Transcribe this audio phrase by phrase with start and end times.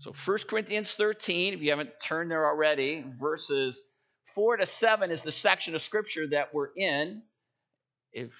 [0.00, 3.80] So 1 Corinthians 13, if you haven't turned there already, verses
[4.34, 7.22] 4 to 7 is the section of scripture that we're in.
[8.12, 8.32] If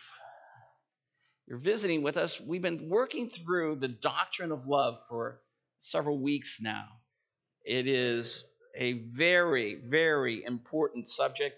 [1.48, 5.40] you're visiting with us, we've been working through the doctrine of love for
[5.80, 6.84] several weeks now.
[7.64, 8.44] It is
[8.76, 11.56] a very, very important subject.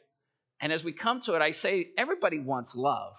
[0.62, 3.16] And as we come to it, I say everybody wants love.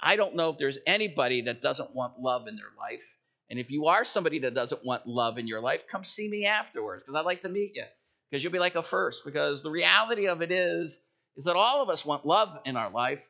[0.00, 3.04] I don't know if there's anybody that doesn't want love in their life.
[3.50, 6.46] And if you are somebody that doesn't want love in your life, come see me
[6.46, 7.84] afterwards because I'd like to meet you
[8.30, 9.24] because you'll be like a first.
[9.24, 10.98] Because the reality of it is,
[11.36, 13.28] is that all of us want love in our life.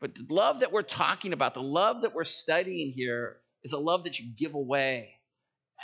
[0.00, 3.78] But the love that we're talking about, the love that we're studying here, is a
[3.78, 5.14] love that you give away.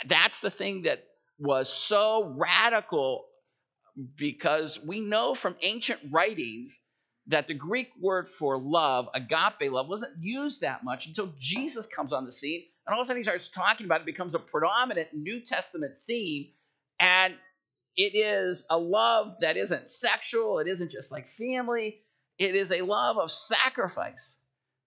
[0.05, 1.03] That's the thing that
[1.39, 3.25] was so radical
[4.15, 6.79] because we know from ancient writings
[7.27, 12.11] that the Greek word for love, agape love, wasn't used that much until Jesus comes
[12.11, 12.63] on the scene.
[12.85, 15.93] And all of a sudden he starts talking about it, becomes a predominant New Testament
[16.05, 16.47] theme.
[16.99, 17.35] And
[17.95, 22.01] it is a love that isn't sexual, it isn't just like family,
[22.37, 24.39] it is a love of sacrifice.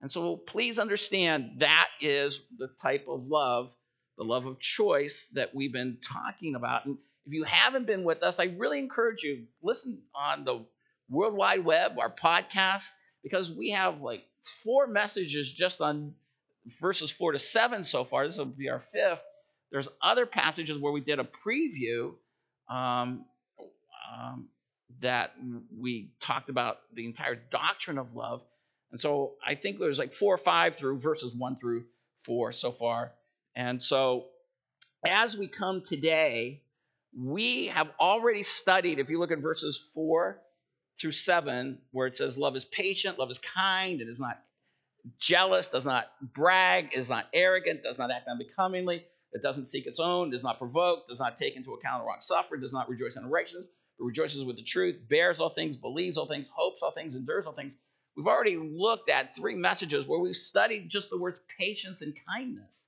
[0.02, 3.74] And so please understand that is the type of love,
[4.18, 6.84] the love of choice that we've been talking about.
[6.86, 10.64] And if you haven't been with us, I really encourage you listen on the
[11.08, 12.88] World Wide Web, our podcast,
[13.22, 14.24] because we have like
[14.64, 16.14] four messages just on
[16.80, 18.26] verses four to seven so far.
[18.26, 19.24] This will be our fifth.
[19.70, 22.14] There's other passages where we did a preview
[22.68, 23.24] um,
[24.12, 24.48] um,
[25.00, 25.34] that
[25.76, 28.42] we talked about the entire doctrine of love.
[28.92, 31.84] And so I think there's like four or five through verses one through
[32.24, 33.12] four so far.
[33.54, 34.26] And so
[35.06, 36.62] as we come today,
[37.18, 40.40] we have already studied, if you look at verses four
[41.00, 44.40] through seven, where it says, Love is patient, love is kind, it is not
[45.18, 50.00] jealous, does not brag, is not arrogant, does not act unbecomingly, it doesn't seek its
[50.00, 53.16] own, does not provoke, does not take into account the wrong suffered, does not rejoice
[53.16, 53.68] in unrighteousness,
[53.98, 57.46] but rejoices with the truth, bears all things, believes all things, hopes all things, endures
[57.46, 57.76] all things.
[58.16, 62.86] We've already looked at three messages where we've studied just the words patience and kindness.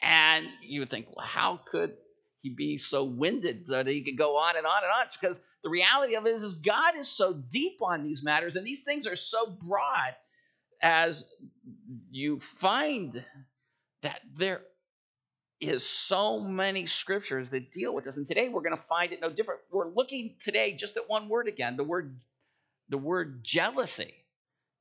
[0.00, 1.92] And you would think, well, how could
[2.40, 5.06] he be so winded that he could go on and on and on?
[5.06, 8.56] It's because the reality of it is, is God is so deep on these matters,
[8.56, 10.14] and these things are so broad
[10.84, 11.24] as
[12.10, 13.24] you find
[14.02, 14.60] that there
[15.60, 18.18] is so many scriptures that deal with this.
[18.18, 19.60] And today we're going to find it no different.
[19.72, 22.20] We're looking today just at one word again, the word
[22.90, 24.12] the word jealousy.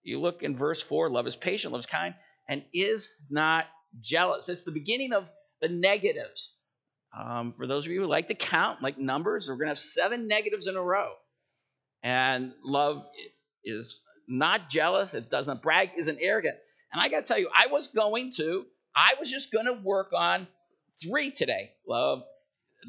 [0.04, 2.14] You look in verse 4, love is patient, love is kind,
[2.50, 3.66] and is not
[4.02, 4.50] jealous.
[4.50, 5.32] It's the beginning of
[5.62, 6.54] the negatives.
[7.18, 9.80] Um, for those of you who like to count, like numbers, we're going to have
[9.80, 11.14] seven negatives in a row.
[12.02, 13.06] And love
[13.64, 16.56] is not jealous, it doesn't brag, isn't arrogant.
[16.92, 19.74] And I got to tell you, I was going to, I was just going to
[19.74, 20.48] work on
[21.02, 21.72] three today.
[21.88, 22.24] Love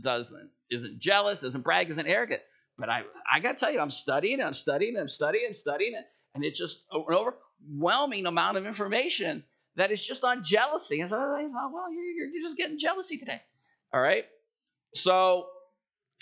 [0.02, 2.42] doesn't isn't jealous, doesn't brag, isn't arrogant.
[2.78, 5.94] But I I got to tell you, I'm studying, I'm studying, I'm studying, I'm studying,
[6.34, 9.44] and it's just an overwhelming amount of information
[9.76, 11.00] that is just on jealousy.
[11.00, 13.40] And so I thought, well, you're, you're just getting jealousy today.
[13.92, 14.24] All right.
[14.94, 15.46] So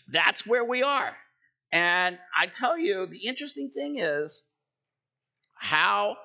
[0.08, 1.14] that's where we are.
[1.70, 4.42] And I tell you, the interesting thing is
[5.62, 6.16] how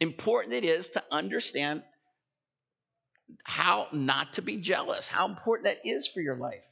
[0.00, 1.84] important it is to understand
[3.44, 6.66] how not to be jealous, how important that is for your life.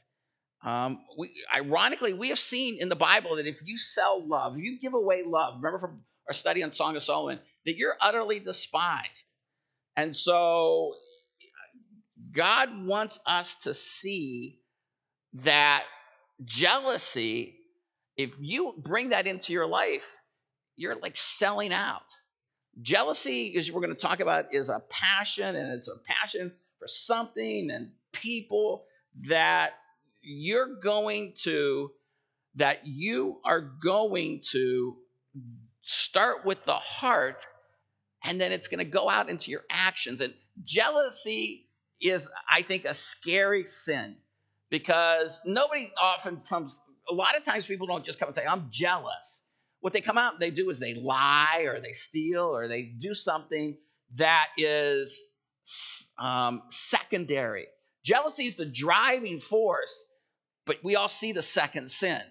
[0.61, 4.77] Um, we, ironically, we have seen in the Bible that if you sell love, you
[4.77, 9.25] give away love, remember from our study on Song of Solomon, that you're utterly despised.
[9.95, 10.95] And so
[12.33, 14.59] God wants us to see
[15.35, 15.85] that
[16.43, 17.55] jealousy,
[18.17, 20.19] if you bring that into your life,
[20.81, 22.01] you're like selling out.
[22.81, 26.87] Jealousy, as we're going to talk about, is a passion, and it's a passion for
[26.87, 28.85] something and people
[29.27, 29.73] that
[30.21, 31.91] you're going to,
[32.55, 34.97] that you are going to
[35.83, 37.45] start with the heart,
[38.23, 40.21] and then it's going to go out into your actions.
[40.21, 41.67] And jealousy
[41.99, 44.15] is, I think, a scary sin
[44.69, 46.79] because nobody often comes,
[47.09, 49.41] a lot of times people don't just come and say, I'm jealous.
[49.81, 52.83] What they come out and they do is they lie or they steal or they
[52.83, 53.77] do something
[54.15, 55.19] that is
[56.17, 57.65] um, secondary.
[58.03, 60.05] Jealousy is the driving force,
[60.65, 62.21] but we all see the second sin.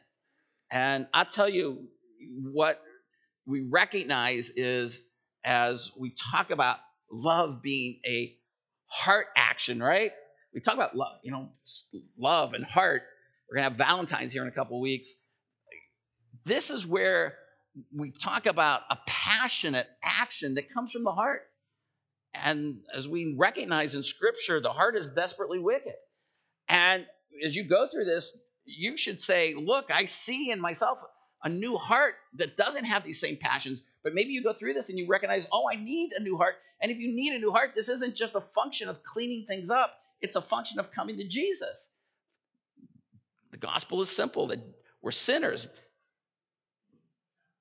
[0.70, 1.88] And I tell you
[2.52, 2.80] what
[3.46, 5.02] we recognize is
[5.44, 6.78] as we talk about
[7.10, 8.36] love being a
[8.86, 10.12] heart action, right?
[10.54, 11.50] We talk about love, you know,
[12.18, 13.02] love and heart.
[13.48, 15.12] We're going to have Valentine's here in a couple weeks.
[16.44, 17.34] This is where
[17.94, 21.42] we talk about a passionate action that comes from the heart.
[22.34, 25.94] And as we recognize in Scripture, the heart is desperately wicked.
[26.68, 27.06] And
[27.44, 30.98] as you go through this, you should say, Look, I see in myself
[31.42, 33.82] a new heart that doesn't have these same passions.
[34.02, 36.54] But maybe you go through this and you recognize, Oh, I need a new heart.
[36.80, 39.70] And if you need a new heart, this isn't just a function of cleaning things
[39.70, 41.88] up, it's a function of coming to Jesus.
[43.50, 44.60] The gospel is simple that
[45.02, 45.66] we're sinners.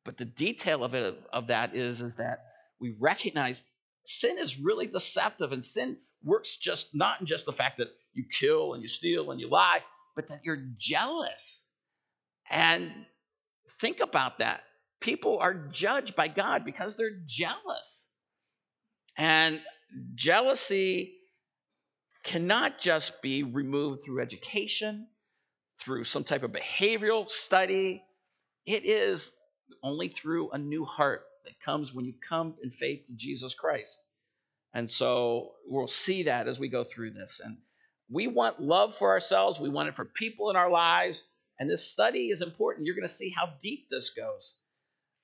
[0.09, 2.39] But the detail of it of that is, is that
[2.81, 3.61] we recognize
[4.07, 8.23] sin is really deceptive and sin works just not in just the fact that you
[8.27, 9.83] kill and you steal and you lie,
[10.15, 11.61] but that you're jealous.
[12.49, 12.91] And
[13.79, 14.63] think about that.
[14.99, 18.07] People are judged by God because they're jealous.
[19.15, 19.61] And
[20.15, 21.13] jealousy
[22.23, 25.05] cannot just be removed through education,
[25.81, 28.01] through some type of behavioral study.
[28.65, 29.31] It is
[29.83, 33.99] only through a new heart that comes when you come in faith to Jesus Christ.
[34.73, 37.41] And so we'll see that as we go through this.
[37.43, 37.57] And
[38.09, 41.23] we want love for ourselves, we want it for people in our lives.
[41.59, 42.85] And this study is important.
[42.85, 44.55] You're going to see how deep this goes.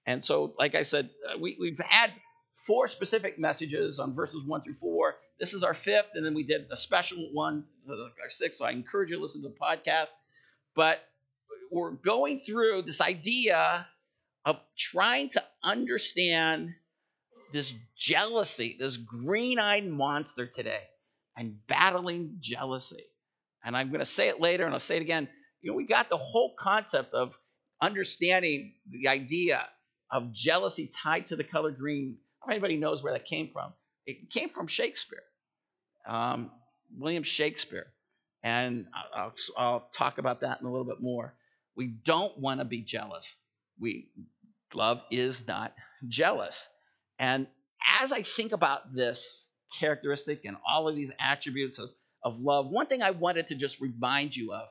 [0.06, 2.12] And so, like I said, uh, we, we've had
[2.56, 5.16] four specific messages on verses one through four.
[5.40, 8.60] This is our fifth, and then we did a special one, our sixth.
[8.60, 10.10] So I encourage you to listen to the podcast.
[10.76, 11.00] But
[11.72, 13.88] we're going through this idea
[14.46, 16.74] of trying to understand
[17.52, 20.84] this jealousy, this green eyed monster today,
[21.38, 23.04] and battling jealousy.
[23.64, 25.28] And I'm going to say it later and I'll say it again.
[25.62, 27.38] You know, we got the whole concept of
[27.82, 29.68] understanding the idea
[30.12, 32.18] of jealousy tied to the color green.
[32.44, 33.74] If anybody knows where that came from,
[34.06, 35.24] it came from Shakespeare,
[36.08, 36.52] um,
[36.96, 37.88] William Shakespeare.
[38.44, 41.34] And I'll, I'll talk about that in a little bit more.
[41.76, 43.36] We don't want to be jealous.
[43.80, 44.10] We
[44.76, 45.74] love is not
[46.08, 46.68] jealous.
[47.20, 47.48] And
[48.02, 49.48] as I think about this
[49.80, 51.90] characteristic and all of these attributes of,
[52.24, 54.68] of love, one thing I wanted to just remind you of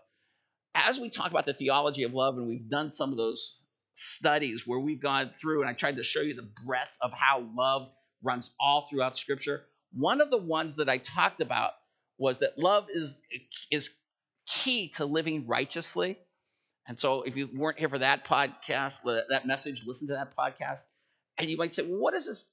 [0.75, 3.61] as we talk about the theology of love, and we've done some of those
[3.95, 7.47] studies where we've gone through, and I tried to show you the breadth of how
[7.57, 7.91] love
[8.23, 9.62] runs all throughout Scripture.
[9.93, 11.73] One of the ones that I talked about
[12.19, 13.17] was that love is,
[13.71, 13.91] is
[14.47, 16.19] key to living righteously.
[16.87, 18.99] And so, if you weren't here for that podcast,
[19.31, 20.81] that message, listen to that podcast.
[21.39, 22.47] And you might say, well, what is this?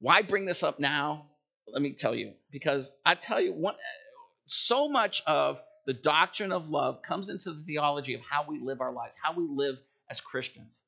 [0.00, 1.26] Why bring this up now?
[1.68, 3.70] Let me tell you, because I tell you,
[4.46, 8.80] so much of the doctrine of love comes into the theology of how we live
[8.80, 9.76] our lives, how we live
[10.08, 10.82] as Christians.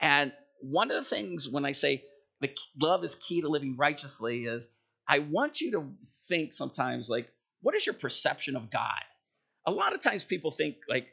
[0.00, 2.04] And one of the things when I say
[2.40, 2.50] the
[2.80, 4.68] love is key to living righteously is
[5.06, 5.92] I want you to
[6.28, 7.28] think sometimes like,
[7.62, 9.02] what is your perception of God?
[9.66, 11.06] A lot of times people think like,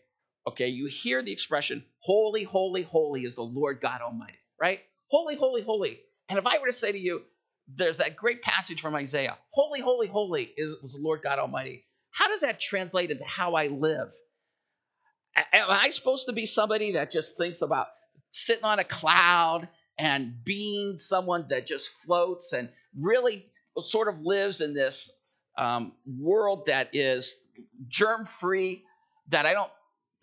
[0.48, 4.80] okay, you hear the expression, holy, holy, holy is the Lord God Almighty, right?
[5.10, 6.00] Holy, holy, holy.
[6.28, 7.22] And if I were to say to you,
[7.76, 11.86] there's that great passage from Isaiah, holy, holy, holy is was the Lord God Almighty.
[12.12, 14.12] How does that translate into how I live?
[15.54, 17.88] Am I supposed to be somebody that just thinks about
[18.32, 19.70] sitting on a cloud
[20.00, 22.70] and being someone that just floats and
[23.00, 23.46] really
[23.84, 25.10] sort of lives in this
[25.60, 27.36] um, world that is
[27.88, 28.84] germ free,
[29.28, 29.72] that I don't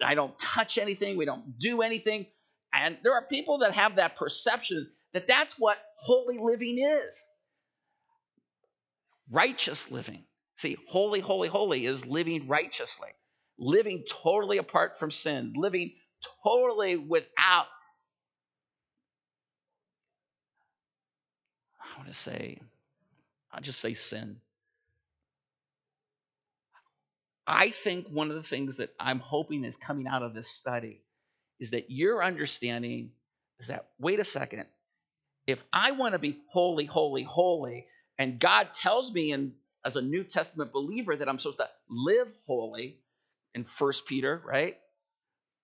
[0.03, 2.27] I don't touch anything, we don't do anything.
[2.73, 7.23] And there are people that have that perception that that's what holy living is.
[9.31, 10.25] Righteous living.
[10.57, 13.09] See, holy, holy, holy is living righteously,
[13.59, 15.93] living totally apart from sin, living
[16.45, 17.67] totally without,
[21.81, 22.59] I want to say,
[23.53, 24.37] I'll just say sin.
[27.47, 31.03] I think one of the things that I'm hoping is coming out of this study
[31.61, 33.13] is that your understanding
[33.61, 34.67] is that, wait a second,
[35.47, 37.87] if I want to be holy, holy, holy,
[38.19, 39.53] and God tells me in,
[39.85, 42.99] as a New Testament believer that I'm supposed to live holy
[43.55, 44.77] in First Peter, right?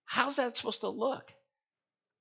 [0.05, 1.33] How's that supposed to look?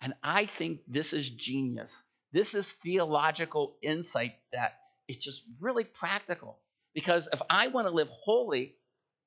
[0.01, 2.01] And I think this is genius.
[2.33, 6.57] This is theological insight that it's just really practical.
[6.95, 8.75] Because if I want to live holy,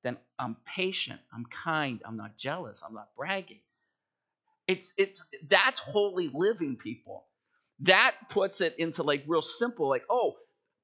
[0.05, 3.61] then I'm patient, I'm kind, I'm not jealous, I'm not bragging.
[4.67, 7.25] It's it's that's holy living, people.
[7.79, 10.35] That puts it into like real simple, like, oh,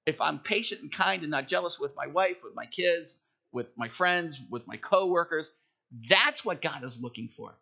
[0.07, 3.17] if I'm patient and kind and not jealous with my wife, with my kids,
[3.51, 5.51] with my friends, with my coworkers,
[6.09, 7.53] that's what God is looking for.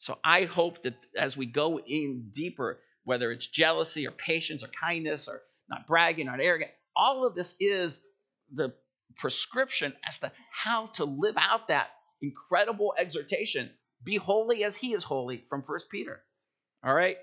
[0.00, 4.68] So I hope that as we go in deeper, whether it's jealousy or patience or
[4.68, 8.00] kindness or not bragging, not arrogant, all of this is
[8.52, 8.74] the
[9.16, 11.88] prescription as to how to live out that
[12.22, 13.70] incredible exhortation
[14.04, 16.20] be holy as he is holy from First Peter.
[16.84, 17.16] All right?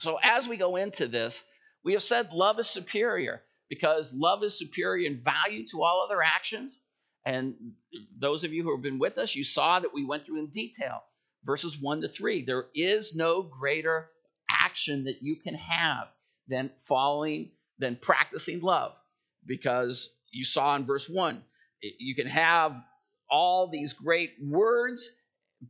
[0.00, 1.42] So as we go into this,
[1.84, 3.42] we have said love is superior.
[3.68, 6.80] because love is superior in value to all other actions.
[7.24, 7.54] And
[8.18, 10.48] those of you who have been with us, you saw that we went through in
[10.48, 11.02] detail
[11.44, 12.44] verses 1 to 3.
[12.44, 14.10] There is no greater
[14.50, 16.08] action that you can have
[16.48, 18.94] than following, than practicing love.
[19.46, 21.42] Because you saw in verse 1,
[21.98, 22.76] you can have
[23.30, 25.10] all these great words,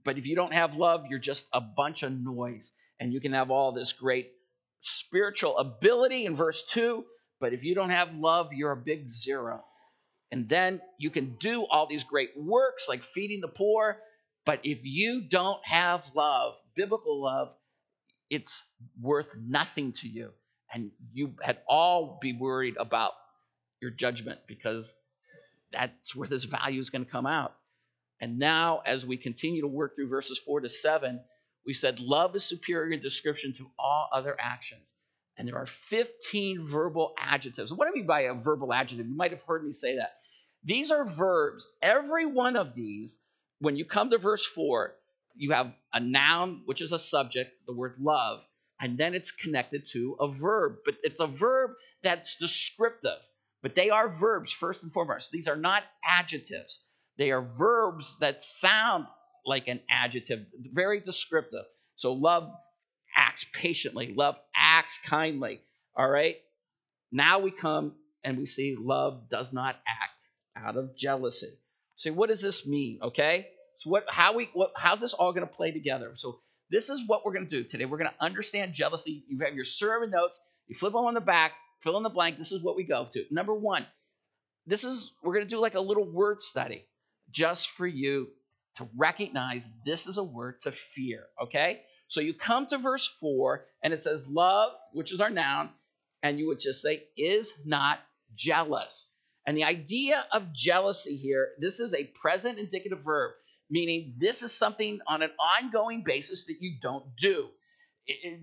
[0.04, 2.72] but if you don't have love, you're just a bunch of noise.
[3.00, 4.30] And you can have all this great
[4.80, 7.04] spiritual ability in verse 2,
[7.40, 9.64] but if you don't have love, you're a big zero.
[10.30, 13.98] And then you can do all these great works like feeding the poor,
[14.46, 17.54] but if you don't have love, biblical love,
[18.30, 18.62] it's
[19.00, 20.30] worth nothing to you.
[20.72, 23.12] And you had all be worried about
[23.84, 24.92] your judgment because
[25.72, 27.54] that's where this value is going to come out.
[28.20, 31.20] And now, as we continue to work through verses 4 to 7,
[31.66, 34.92] we said love is superior in description to all other actions.
[35.36, 37.72] And there are 15 verbal adjectives.
[37.72, 39.06] What do I mean by a verbal adjective?
[39.06, 40.12] You might have heard me say that.
[40.64, 41.66] These are verbs.
[41.82, 43.18] Every one of these,
[43.58, 44.94] when you come to verse 4,
[45.34, 48.46] you have a noun, which is a subject, the word love,
[48.80, 50.76] and then it's connected to a verb.
[50.84, 51.72] But it's a verb
[52.02, 53.18] that's descriptive.
[53.64, 55.30] But they are verbs, first and foremost.
[55.30, 56.80] These are not adjectives.
[57.16, 59.06] They are verbs that sound
[59.46, 61.64] like an adjective, very descriptive.
[61.96, 62.52] So love
[63.16, 65.62] acts patiently, love acts kindly.
[65.96, 66.36] All right?
[67.10, 71.58] Now we come and we see love does not act out of jealousy.
[71.96, 72.98] So what does this mean?
[73.02, 73.48] Okay?
[73.78, 76.12] So what how we what how's this all going to play together?
[76.16, 77.86] So this is what we're going to do today.
[77.86, 79.24] We're going to understand jealousy.
[79.26, 81.52] You have your sermon notes, you flip them on the back,
[81.84, 82.38] fill in the blank.
[82.38, 83.24] This is what we go to.
[83.30, 83.86] Number 1,
[84.66, 86.84] this is we're going to do like a little word study
[87.30, 88.28] just for you
[88.76, 91.82] to recognize this is a word to fear, okay?
[92.08, 95.70] So you come to verse 4 and it says love, which is our noun,
[96.22, 98.00] and you would just say is not
[98.34, 99.06] jealous.
[99.46, 103.32] And the idea of jealousy here, this is a present indicative verb,
[103.70, 107.48] meaning this is something on an ongoing basis that you don't do.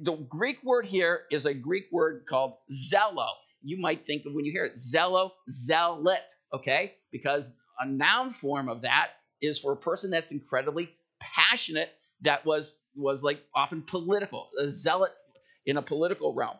[0.02, 3.28] The Greek word here is a Greek word called zelo.
[3.64, 6.96] You might think of when you hear it, zelo, zealot, okay?
[7.12, 11.92] Because a noun form of that is for a person that's incredibly passionate,
[12.22, 15.12] that was was like often political, a zealot
[15.66, 16.58] in a political realm.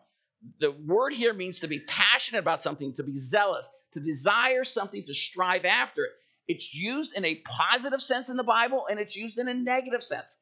[0.60, 5.04] The word here means to be passionate about something, to be zealous, to desire something,
[5.04, 6.10] to strive after it.
[6.48, 10.02] It's used in a positive sense in the Bible and it's used in a negative
[10.02, 10.36] sense.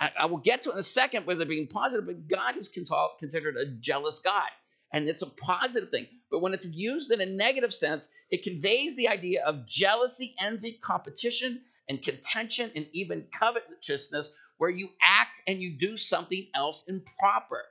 [0.00, 2.68] I, I will get to it in a second whether being positive, but God is
[2.68, 4.48] considered a jealous God.
[4.92, 6.06] And it's a positive thing.
[6.30, 10.78] But when it's used in a negative sense, it conveys the idea of jealousy, envy,
[10.82, 17.62] competition, and contention, and even covetousness, where you act and you do something else improper.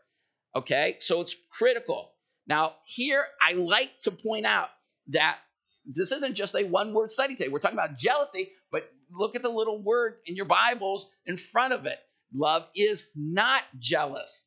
[0.56, 2.12] Okay, so it's critical.
[2.46, 4.70] Now, here I like to point out
[5.08, 5.38] that
[5.86, 7.50] this isn't just a one word study today.
[7.50, 11.74] We're talking about jealousy, but look at the little word in your Bibles in front
[11.74, 12.00] of it.
[12.34, 14.44] Love is not jealous.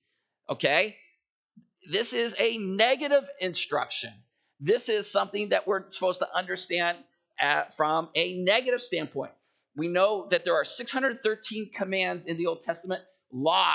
[0.49, 0.97] Okay?
[1.90, 4.12] This is a negative instruction.
[4.61, 6.99] This is something that we're supposed to understand
[7.38, 9.33] at, from a negative standpoint.
[9.76, 13.75] We know that there are 613 commands in the Old Testament law,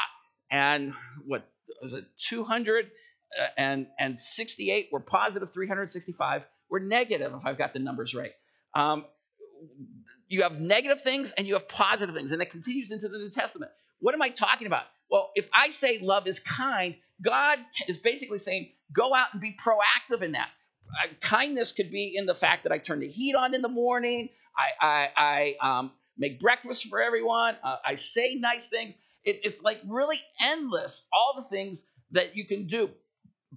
[0.50, 1.48] and what
[1.82, 8.32] was it, 268 were positive, 365 were negative, if I've got the numbers right.
[8.74, 9.06] Um,
[10.27, 13.30] you have negative things and you have positive things, and it continues into the New
[13.30, 13.72] Testament.
[14.01, 14.84] What am I talking about?
[15.10, 19.55] Well, if I say love is kind, God is basically saying, go out and be
[19.62, 20.50] proactive in that.
[21.03, 23.70] Uh, kindness could be in the fact that I turn the heat on in the
[23.70, 24.70] morning, I,
[25.15, 28.96] I, I um, make breakfast for everyone, uh, I say nice things.
[29.24, 32.89] It, it's like really endless, all the things that you can do.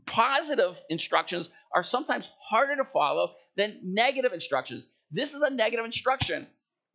[0.06, 4.88] Positive instructions are sometimes harder to follow than negative instructions.
[5.10, 6.46] This is a negative instruction,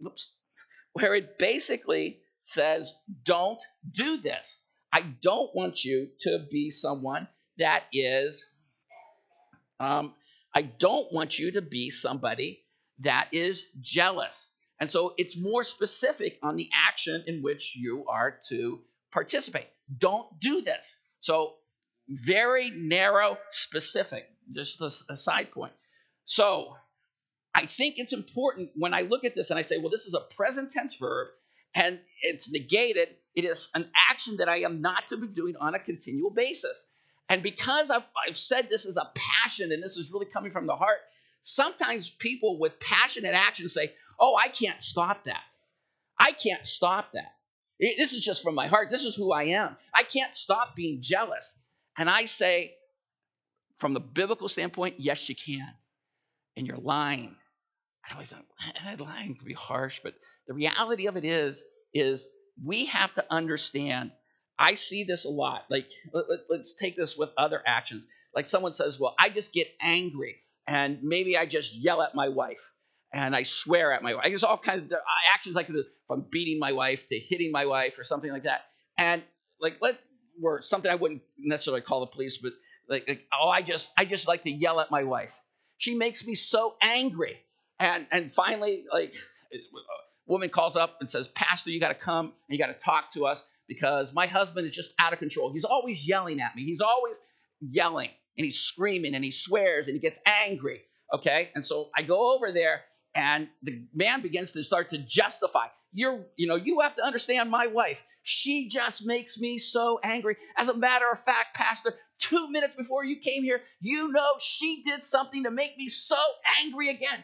[0.05, 0.33] oops,
[0.93, 4.57] where it basically says, don't do this.
[4.91, 7.27] I don't want you to be someone
[7.57, 8.43] that is,
[9.79, 10.13] um,
[10.53, 12.63] I don't want you to be somebody
[12.99, 14.47] that is jealous.
[14.79, 18.79] And so it's more specific on the action in which you are to
[19.11, 19.67] participate.
[19.97, 20.93] Don't do this.
[21.19, 21.55] So,
[22.07, 25.73] very narrow, specific, just a, a side point.
[26.25, 26.75] So,
[27.53, 30.13] I think it's important when I look at this and I say, well, this is
[30.13, 31.27] a present tense verb
[31.73, 33.09] and it's negated.
[33.35, 36.85] It is an action that I am not to be doing on a continual basis.
[37.29, 40.65] And because I've, I've said this is a passion and this is really coming from
[40.65, 40.97] the heart,
[41.43, 45.41] sometimes people with passionate action say, oh, I can't stop that.
[46.17, 47.33] I can't stop that.
[47.79, 48.89] This is just from my heart.
[48.89, 49.77] This is who I am.
[49.93, 51.55] I can't stop being jealous.
[51.97, 52.73] And I say,
[53.77, 55.71] from the biblical standpoint, yes, you can.
[56.57, 57.35] And you're lying.
[58.09, 58.45] I always thought
[59.01, 60.15] lying can be harsh, but
[60.47, 61.63] the reality of it is,
[61.93, 62.27] is
[62.63, 64.11] we have to understand.
[64.57, 65.65] I see this a lot.
[65.69, 66.25] Like, let,
[66.59, 68.03] us take this with other actions.
[68.33, 70.37] Like someone says, "Well, I just get angry,
[70.67, 72.71] and maybe I just yell at my wife,
[73.13, 74.25] and I swear at my wife.
[74.25, 74.99] There's all kinds of
[75.33, 75.69] actions like
[76.07, 78.65] from beating my wife to hitting my wife or something like that.
[78.97, 79.23] And
[79.59, 79.99] like, let
[80.41, 82.53] or something I wouldn't necessarily call the police, but
[82.87, 85.37] like, like, oh, I just I just like to yell at my wife.
[85.77, 87.39] She makes me so angry.
[87.79, 89.13] And and finally, like
[89.53, 89.57] a
[90.27, 93.11] woman calls up and says, Pastor, you got to come and you got to talk
[93.13, 95.51] to us because my husband is just out of control.
[95.51, 96.63] He's always yelling at me.
[96.63, 97.19] He's always
[97.61, 100.81] yelling and he's screaming and he swears and he gets angry.
[101.13, 101.49] Okay.
[101.55, 102.81] And so I go over there
[103.15, 107.49] and the man begins to start to justify you're you know you have to understand
[107.49, 112.49] my wife she just makes me so angry as a matter of fact pastor two
[112.51, 116.17] minutes before you came here you know she did something to make me so
[116.63, 117.23] angry again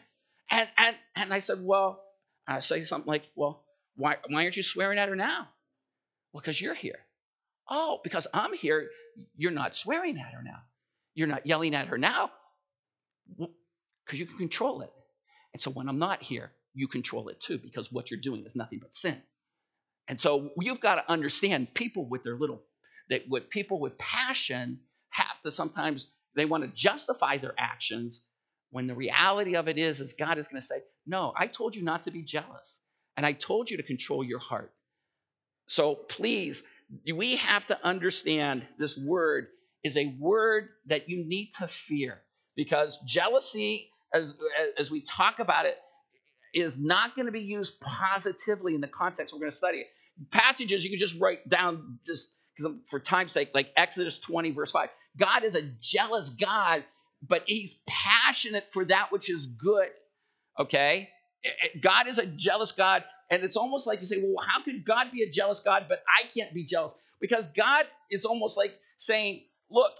[0.50, 2.02] and and and i said well
[2.46, 3.64] i say something like well
[3.96, 5.48] why why aren't you swearing at her now?
[6.32, 6.98] Well because you're here.
[7.68, 8.88] Oh because i'm here.
[9.36, 10.60] You're not swearing at her now.
[11.14, 12.30] You're not yelling at her now.
[13.38, 14.92] Because you can control it.
[15.54, 18.54] And so when i'm not here you control it too because what you're doing is
[18.54, 19.20] nothing but sin.
[20.08, 22.62] And so you've got to understand people with their little
[23.08, 28.22] that with people with passion have to sometimes they want to justify their actions
[28.76, 31.74] when the reality of it is is God is going to say, "No, I told
[31.74, 32.78] you not to be jealous
[33.16, 34.70] and I told you to control your heart."
[35.66, 36.62] So please,
[37.10, 39.46] we have to understand this word
[39.82, 42.20] is a word that you need to fear
[42.54, 44.34] because jealousy as
[44.78, 45.78] as we talk about it
[46.52, 49.86] is not going to be used positively in the context we're going to study.
[50.30, 54.72] Passages you can just write down just because for time's sake, like Exodus 20, verse
[54.72, 54.90] 5.
[55.18, 56.84] God is a jealous God,
[57.22, 59.88] but he's passionate for that which is good.
[60.58, 61.10] Okay?
[61.80, 65.08] God is a jealous God, and it's almost like you say, well, how could God
[65.12, 66.92] be a jealous God, but I can't be jealous?
[67.20, 69.92] Because God is almost like saying, look,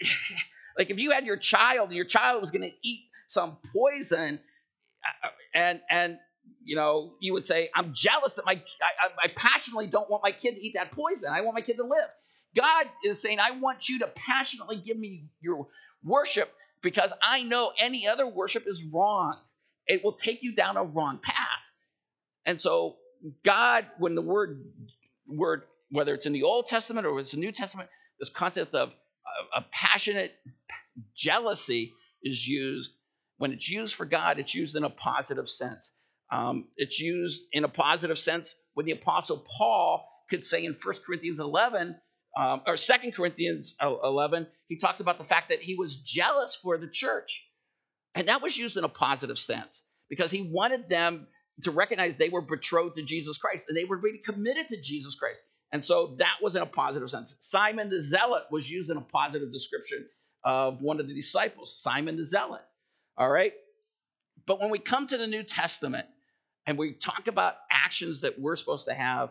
[0.78, 4.40] like if you had your child and your child was going to eat some poison,
[5.04, 6.18] uh, uh, and and
[6.64, 10.32] you know you would say i'm jealous that my I, I passionately don't want my
[10.32, 12.08] kid to eat that poison i want my kid to live
[12.56, 15.68] god is saying i want you to passionately give me your
[16.04, 19.36] worship because i know any other worship is wrong.
[19.86, 21.72] It will take you down a wrong path.
[22.46, 22.96] And so
[23.44, 24.64] god when the word
[25.26, 27.88] word whether it's in the old testament or it's the new testament
[28.20, 28.92] this concept of
[29.54, 30.34] a passionate
[31.16, 32.92] jealousy is used.
[33.38, 35.90] When it's used for God, it's used in a positive sense.
[36.32, 40.94] Um, it's used in a positive sense when the Apostle Paul could say in 1
[41.06, 41.96] Corinthians 11,
[42.36, 46.78] um, or 2 Corinthians 11, he talks about the fact that he was jealous for
[46.78, 47.44] the church.
[48.14, 51.26] And that was used in a positive sense because he wanted them
[51.62, 55.14] to recognize they were betrothed to Jesus Christ and they were really committed to Jesus
[55.14, 55.42] Christ.
[55.72, 57.34] And so that was in a positive sense.
[57.40, 60.06] Simon the Zealot was used in a positive description
[60.44, 62.62] of one of the disciples, Simon the Zealot.
[63.16, 63.52] All right?
[64.46, 66.06] But when we come to the New Testament
[66.66, 69.30] and we talk about actions that we're supposed to have,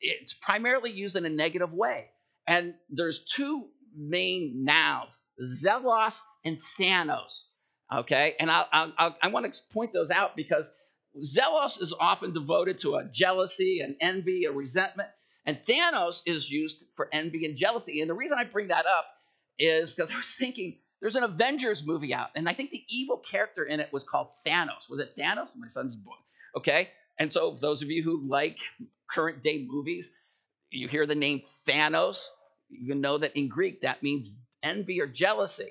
[0.00, 2.08] it's primarily used in a negative way.
[2.46, 7.42] And there's two main nouns zelos and thanos.
[7.94, 8.34] Okay?
[8.38, 10.70] And i i i want to point those out because
[11.22, 15.08] zelos is often devoted to a jealousy, an envy, a resentment.
[15.44, 18.00] And Thanos is used for envy and jealousy.
[18.00, 19.06] And the reason I bring that up
[19.58, 23.18] is because I was thinking there's an Avengers movie out, and I think the evil
[23.18, 24.88] character in it was called Thanos.
[24.88, 25.50] Was it Thanos?
[25.56, 26.16] My son's boy.
[26.56, 26.88] Okay.
[27.18, 28.58] And so, those of you who like
[29.10, 30.10] current day movies,
[30.70, 32.26] you hear the name Thanos,
[32.68, 34.28] you know that in Greek that means
[34.62, 35.70] envy or jealousy.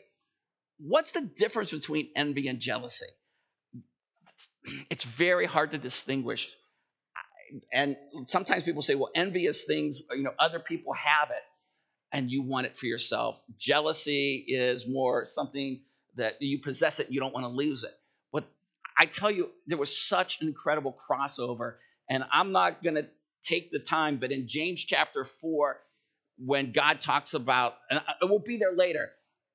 [0.80, 3.06] What's the difference between envy and jealousy?
[4.90, 6.50] It's very hard to distinguish.
[7.72, 7.96] And
[8.28, 11.44] sometimes people say, well, envy is things, you know, other people have it
[12.12, 13.40] and you want it for yourself.
[13.58, 15.82] Jealousy is more something
[16.16, 17.94] that you possess it, you don't want to lose it.
[18.32, 18.46] But
[18.98, 21.76] I tell you, there was such an incredible crossover,
[22.10, 23.08] and I'm not going to
[23.44, 25.78] take the time, but in James chapter 4,
[26.38, 29.10] when God talks about, and it will be there later,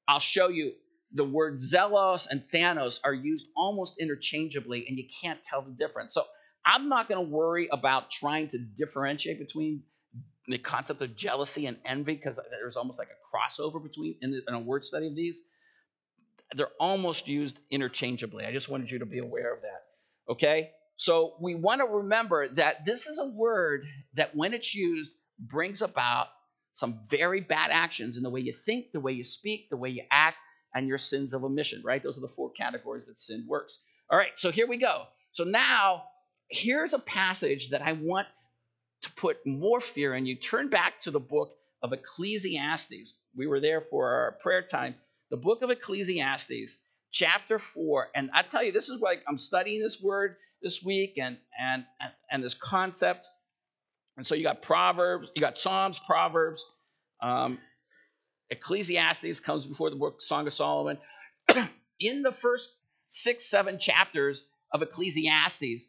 [0.08, 0.72] I'll show you
[1.12, 6.14] the word zealous and thanos are used almost interchangeably, and you can't tell the difference.
[6.14, 6.24] So
[6.64, 9.82] I'm not going to worry about trying to differentiate between
[10.46, 14.42] the concept of jealousy and envy, because there's almost like a crossover between in, the,
[14.48, 15.42] in, a word study of these,
[16.54, 18.44] they're almost used interchangeably.
[18.44, 20.32] I just wanted you to be aware of that.
[20.32, 20.70] Okay?
[20.96, 25.82] So we want to remember that this is a word that, when it's used, brings
[25.82, 26.28] about
[26.80, 29.90] some very bad actions in the way you think, the way you speak, the way
[29.90, 30.38] you act,
[30.74, 32.02] and your sins of omission, right?
[32.02, 33.78] Those are the four categories that sin works.
[34.10, 35.04] All right, so here we go.
[35.32, 36.04] So now,
[36.48, 38.26] here's a passage that I want
[39.02, 40.36] to put more fear in you.
[40.36, 43.14] Turn back to the book of Ecclesiastes.
[43.36, 44.94] We were there for our prayer time.
[45.30, 46.76] The book of Ecclesiastes,
[47.12, 48.08] chapter 4.
[48.14, 51.84] And I tell you, this is like I'm studying this word this week and and
[52.00, 53.28] and, and this concept.
[54.20, 56.66] And so you got Proverbs, you got Psalms, Proverbs,
[57.22, 57.56] um,
[58.50, 60.98] Ecclesiastes comes before the book Song of Solomon.
[62.00, 62.68] In the first
[63.08, 65.86] six, seven chapters of Ecclesiastes,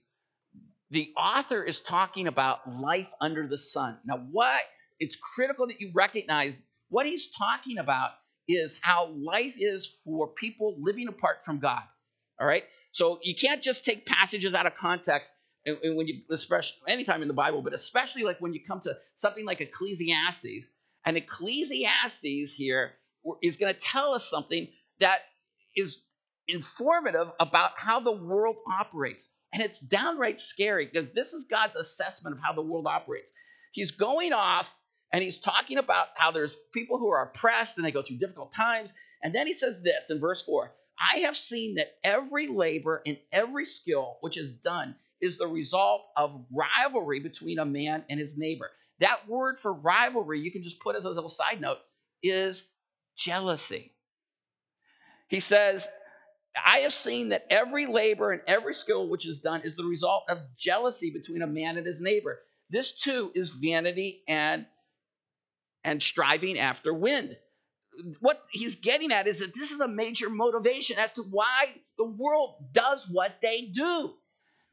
[0.91, 3.97] the author is talking about life under the sun.
[4.05, 4.61] Now, what
[5.01, 8.11] it's critical that you recognize what he's talking about
[8.47, 11.83] is how life is for people living apart from God.
[12.39, 12.63] All right?
[12.93, 15.29] So you can't just take passages out of context
[15.65, 18.81] and, and when you especially anytime in the Bible, but especially like when you come
[18.81, 20.69] to something like Ecclesiastes,
[21.05, 22.93] and Ecclesiastes here
[23.41, 24.67] is going to tell us something
[24.99, 25.19] that
[25.75, 25.97] is
[26.47, 29.25] informative about how the world operates.
[29.53, 33.31] And it's downright scary because this is God's assessment of how the world operates.
[33.71, 34.73] He's going off
[35.11, 38.53] and he's talking about how there's people who are oppressed and they go through difficult
[38.53, 38.93] times.
[39.23, 43.17] And then he says this in verse 4 I have seen that every labor and
[43.31, 48.37] every skill which is done is the result of rivalry between a man and his
[48.37, 48.69] neighbor.
[48.99, 51.79] That word for rivalry, you can just put as a little side note,
[52.23, 52.63] is
[53.17, 53.93] jealousy.
[55.27, 55.87] He says,
[56.55, 60.23] I have seen that every labor and every skill which is done is the result
[60.29, 62.39] of jealousy between a man and his neighbor.
[62.69, 64.65] This too is vanity and
[65.83, 67.37] and striving after wind.
[68.19, 72.05] What he's getting at is that this is a major motivation as to why the
[72.05, 74.13] world does what they do.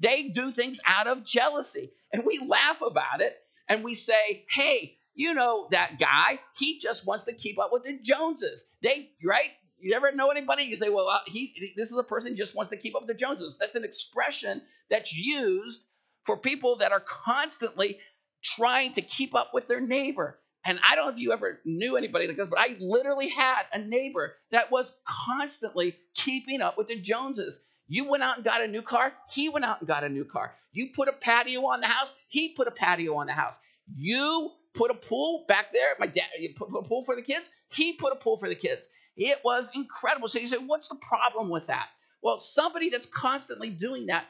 [0.00, 3.36] They do things out of jealousy, and we laugh about it
[3.68, 7.84] and we say, hey, you know that guy, he just wants to keep up with
[7.84, 8.64] the Joneses.
[8.82, 9.50] They, right?
[9.80, 10.64] You ever know anybody?
[10.64, 13.02] You say, well, uh, he, this is a person who just wants to keep up
[13.02, 13.56] with the Joneses.
[13.58, 15.82] That's an expression that's used
[16.24, 17.98] for people that are constantly
[18.42, 20.38] trying to keep up with their neighbor.
[20.64, 23.62] And I don't know if you ever knew anybody like this, but I literally had
[23.72, 27.58] a neighbor that was constantly keeping up with the Joneses.
[27.88, 29.12] You went out and got a new car.
[29.30, 30.52] He went out and got a new car.
[30.72, 32.12] You put a patio on the house.
[32.28, 33.58] He put a patio on the house.
[33.96, 35.88] You put a pool back there.
[35.98, 37.50] My dad, you put a pool for the kids.
[37.70, 38.86] He put a pool for the kids.
[39.16, 40.28] It was incredible.
[40.28, 41.88] So you say, what's the problem with that?
[42.22, 44.26] Well, somebody that's constantly doing that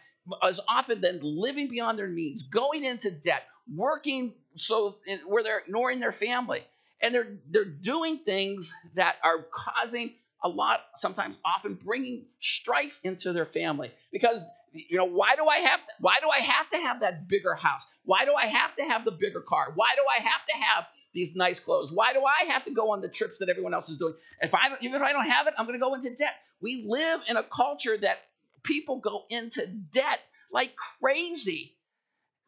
[0.47, 3.43] is often then living beyond their means, going into debt,
[3.75, 6.61] working so where they're ignoring their family,
[7.01, 13.33] and they're they're doing things that are causing a lot, sometimes often bringing strife into
[13.33, 16.77] their family because you know why do i have to, why do i have to
[16.77, 17.87] have that bigger house?
[18.05, 19.73] Why do i have to have the bigger car?
[19.75, 21.91] Why do i have to have these nice clothes?
[21.91, 24.15] Why do i have to go on the trips that everyone else is doing?
[24.41, 26.35] If i even if i don't have it i'm going to go into debt.
[26.61, 28.19] We live in a culture that
[28.63, 30.21] people go into debt
[30.53, 31.75] like crazy.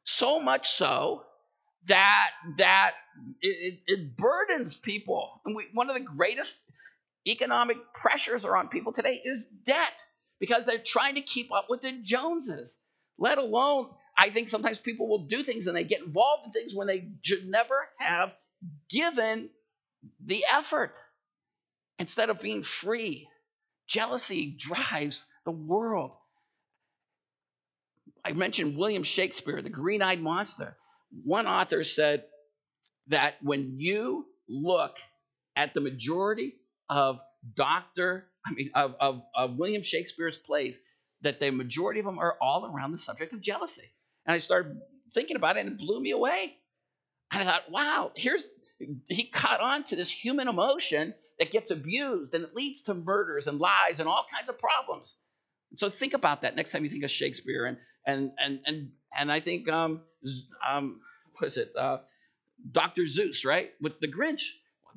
[0.04, 1.24] So much so
[1.86, 2.94] that that
[3.40, 5.40] it, it burdens people.
[5.44, 6.56] And we, one of the greatest
[7.26, 10.02] economic pressures are on people today is debt
[10.38, 12.74] because they're trying to keep up with the Joneses.
[13.18, 16.74] Let alone, I think sometimes people will do things and they get involved in things
[16.74, 18.32] when they should never have
[18.88, 19.50] given
[20.24, 20.94] the effort
[21.98, 23.28] instead of being free.
[23.86, 26.12] Jealousy drives the world.
[28.24, 30.76] I mentioned William Shakespeare, the green eyed monster.
[31.24, 32.24] One author said
[33.08, 34.98] that when you look
[35.56, 36.54] at the majority
[36.90, 37.20] of
[37.54, 38.26] Dr.
[38.44, 40.78] I mean, of, of, of William Shakespeare's plays,
[41.22, 43.88] that the majority of them are all around the subject of jealousy.
[44.26, 44.80] And I started
[45.14, 46.56] thinking about it and it blew me away.
[47.32, 48.46] And I thought, wow, here's,
[49.08, 53.46] he caught on to this human emotion that gets abused and it leads to murders
[53.46, 55.16] and lies and all kinds of problems.
[55.76, 57.66] So think about that next time you think of Shakespeare.
[57.66, 60.00] And, and, and, and, and I think, um,
[60.68, 61.00] um,
[61.38, 61.72] what is it?
[61.76, 61.98] Uh,
[62.72, 63.02] Dr.
[63.02, 63.70] Seuss right?
[63.80, 64.42] With the Grinch.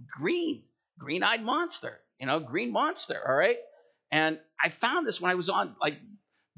[0.09, 0.63] Green
[0.97, 3.57] green eyed monster, you know, green monster, all right?
[4.11, 5.97] And I found this when I was on, like,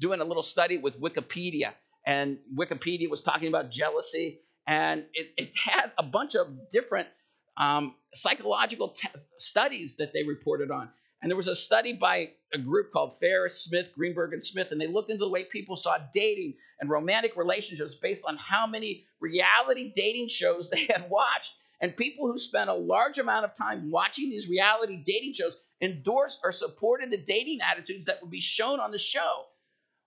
[0.00, 1.72] doing a little study with Wikipedia.
[2.04, 7.08] And Wikipedia was talking about jealousy, and it, it had a bunch of different
[7.56, 10.88] um, psychological te- studies that they reported on.
[11.22, 14.80] And there was a study by a group called Ferris, Smith, Greenberg, and Smith, and
[14.80, 19.04] they looked into the way people saw dating and romantic relationships based on how many
[19.18, 21.52] reality dating shows they had watched.
[21.80, 26.38] And people who spend a large amount of time watching these reality dating shows endorse
[26.42, 29.44] or supported the dating attitudes that would be shown on the show.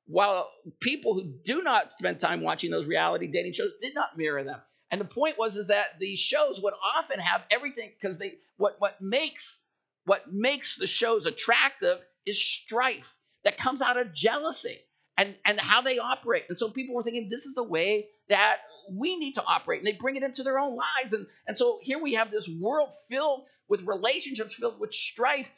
[0.08, 4.44] While people who do not spend time watching those reality dating shows did not mirror
[4.44, 4.60] them.
[4.90, 8.78] And the point was is that these shows would often have everything because they what
[8.80, 9.62] what makes
[10.06, 14.80] what makes the shows attractive is strife that comes out of jealousy
[15.20, 16.44] and, and how they operate.
[16.48, 18.58] And so people were thinking this is the way that
[18.90, 19.80] we need to operate.
[19.80, 21.12] And they bring it into their own lives.
[21.12, 25.52] And, and so here we have this world filled with relationships filled with strife,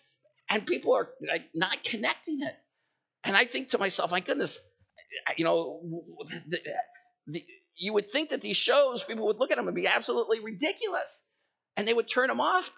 [0.50, 2.56] and people are like not connecting it.
[3.24, 4.60] And I think to myself, my goodness,
[5.38, 5.82] you know,
[6.48, 6.60] the,
[7.28, 7.46] the,
[7.78, 11.24] you would think that these shows, people would look at them and be absolutely ridiculous,
[11.78, 12.72] and they would turn them off.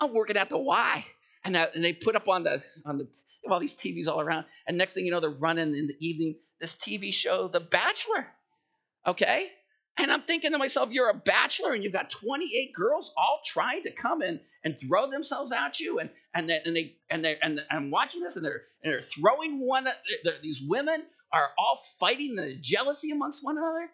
[0.00, 1.04] I'm working out the Y,
[1.44, 3.08] and, that, and they put up on the on the
[3.50, 6.36] all these TVs all around, and next thing you know, they're running in the evening
[6.60, 8.26] this TV show, The Bachelor.
[9.06, 9.50] Okay,
[9.98, 13.82] and I'm thinking to myself, you're a bachelor and you've got 28 girls all trying
[13.82, 17.36] to come in and throw themselves at you, and and they, and they and they
[17.42, 19.84] and I'm watching this and they're and they're throwing one.
[20.24, 21.02] They're, these women
[21.32, 23.90] are all fighting the jealousy amongst one another.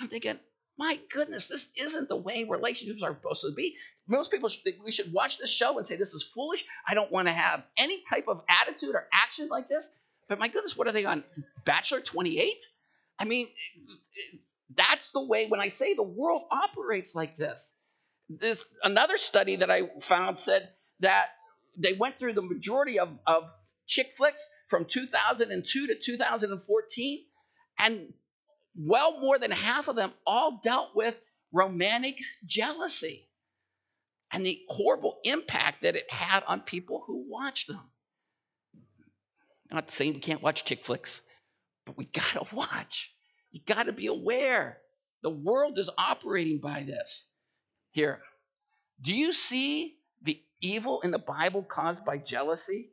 [0.00, 0.38] I'm thinking,
[0.78, 3.76] my goodness, this isn't the way relationships are supposed to be.
[4.08, 6.64] Most people should, we should watch this show and say this is foolish.
[6.86, 9.88] I don't want to have any type of attitude or action like this.
[10.28, 11.24] But my goodness, what are they on
[11.64, 12.54] Bachelor 28?
[13.18, 13.48] I mean,
[14.74, 17.72] that's the way when I say the world operates like this.
[18.28, 21.26] This another study that I found said that
[21.76, 23.52] they went through the majority of, of
[23.86, 27.24] chick flicks from 2002 to 2014,
[27.78, 28.12] and
[28.74, 31.18] well more than half of them all dealt with
[31.52, 33.28] romantic jealousy
[34.32, 37.80] and the horrible impact that it had on people who watched them.
[39.70, 41.20] I'm not saying we can't watch chick flicks,
[41.84, 43.12] but we gotta watch.
[43.50, 44.78] You gotta be aware.
[45.22, 47.26] The world is operating by this.
[47.92, 48.20] Here,
[49.00, 52.90] do you see the evil in the Bible caused by jealousy?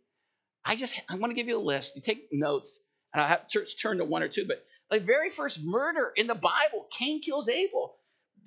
[0.66, 1.96] I just I want to give you a list.
[1.96, 2.82] You take notes,
[3.14, 6.28] and I'll have church turn to one or two, but the very first murder in
[6.28, 7.96] the Bible, Cain kills Abel.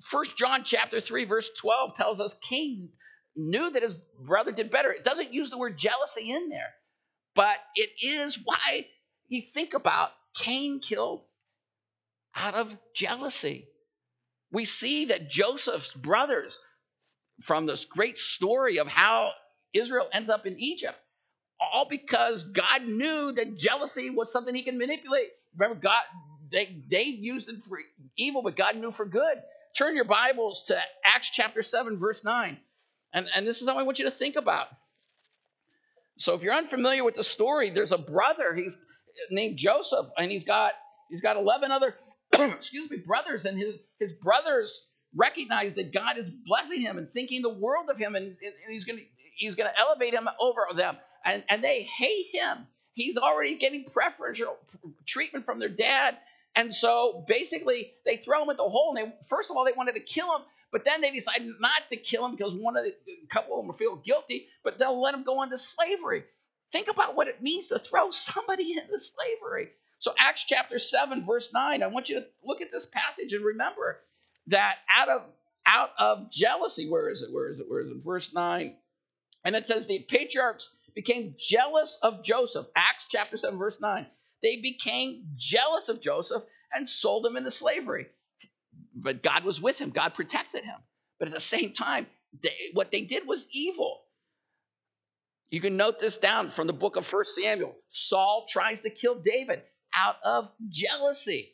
[0.03, 2.89] First John chapter 3, verse 12 tells us Cain
[3.35, 4.91] knew that his brother did better.
[4.91, 6.73] It doesn't use the word jealousy in there,
[7.35, 8.87] but it is why
[9.27, 11.21] you think about Cain killed
[12.35, 13.67] out of jealousy.
[14.51, 16.59] We see that Joseph's brothers,
[17.41, 19.31] from this great story of how
[19.73, 20.97] Israel ends up in Egypt,
[21.59, 25.29] all because God knew that jealousy was something he can manipulate.
[25.57, 26.03] Remember, God
[26.51, 27.79] they they used it for
[28.17, 29.37] evil, but God knew for good.
[29.77, 32.57] Turn your Bibles to Acts chapter 7, verse 9.
[33.13, 34.67] And, and this is what I want you to think about.
[36.17, 38.77] So if you're unfamiliar with the story, there's a brother, he's
[39.31, 40.73] named Joseph, and he's got
[41.09, 41.95] he's got 11 other
[42.33, 47.41] excuse me, brothers, and his, his brothers recognize that God is blessing him and thinking
[47.41, 49.01] the world of him, and, and he's gonna
[49.35, 50.97] he's gonna elevate him over them.
[51.25, 52.67] And, and they hate him.
[52.93, 54.57] He's already getting preferential
[55.07, 56.17] treatment from their dad.
[56.55, 58.95] And so basically, they throw him at the hole.
[58.95, 61.81] And they, first of all, they wanted to kill him, but then they decided not
[61.89, 65.01] to kill him because one of the, a couple of them feel guilty, but they'll
[65.01, 66.23] let him go into slavery.
[66.71, 69.69] Think about what it means to throw somebody into slavery.
[69.99, 73.43] So Acts chapter 7, verse 9, I want you to look at this passage and
[73.43, 73.99] remember
[74.47, 75.21] that out of
[75.65, 77.31] out of jealousy, where is it?
[77.31, 77.69] Where is it?
[77.69, 78.03] Where is it?
[78.03, 78.75] Verse 9.
[79.45, 82.67] And it says the patriarchs became jealous of Joseph.
[82.75, 84.05] Acts chapter 7, verse 9
[84.43, 88.07] they became jealous of Joseph and sold him into slavery.
[88.95, 90.77] But God was with him, God protected him.
[91.19, 92.05] But at the same time,
[92.41, 94.01] they, what they did was evil.
[95.49, 97.75] You can note this down from the book of First Samuel.
[97.89, 99.61] Saul tries to kill David
[99.95, 101.51] out of jealousy.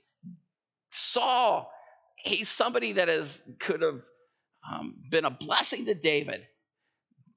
[0.91, 1.69] Saul,
[2.17, 4.02] he's somebody that is, could have
[4.71, 6.47] um, been a blessing to David,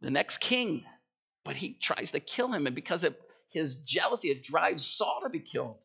[0.01, 0.85] the next king,
[1.45, 2.67] but he tries to kill him.
[2.67, 3.17] And because of
[3.53, 4.29] his jealousy.
[4.29, 5.77] It drives Saul to be killed.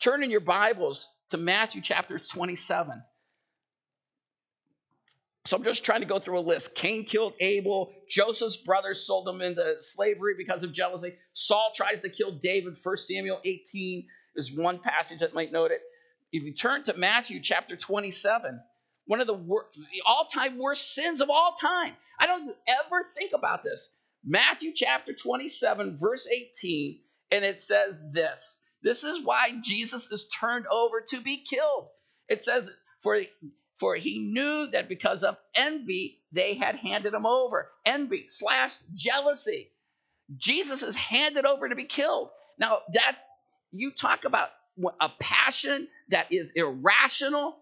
[0.00, 3.02] Turn in your Bibles to Matthew chapter 27.
[5.46, 6.74] So I'm just trying to go through a list.
[6.74, 7.92] Cain killed Abel.
[8.08, 11.14] Joseph's brothers sold him into slavery because of jealousy.
[11.32, 12.76] Saul tries to kill David.
[12.82, 15.80] 1 Samuel 18 is one passage that might note it.
[16.30, 18.60] If you turn to Matthew chapter 27,
[19.06, 21.94] one of the, wor- the all-time worst sins of all time.
[22.18, 23.90] I don't ever think about this.
[24.24, 26.98] Matthew chapter 27, verse 18,
[27.30, 28.58] and it says this.
[28.82, 31.88] This is why Jesus is turned over to be killed.
[32.28, 32.70] It says,
[33.02, 33.22] For,
[33.78, 37.70] for he knew that because of envy, they had handed him over.
[37.84, 39.70] Envy slash jealousy.
[40.36, 42.30] Jesus is handed over to be killed.
[42.58, 43.24] Now, that's,
[43.72, 44.48] you talk about
[45.00, 47.56] a passion that is irrational.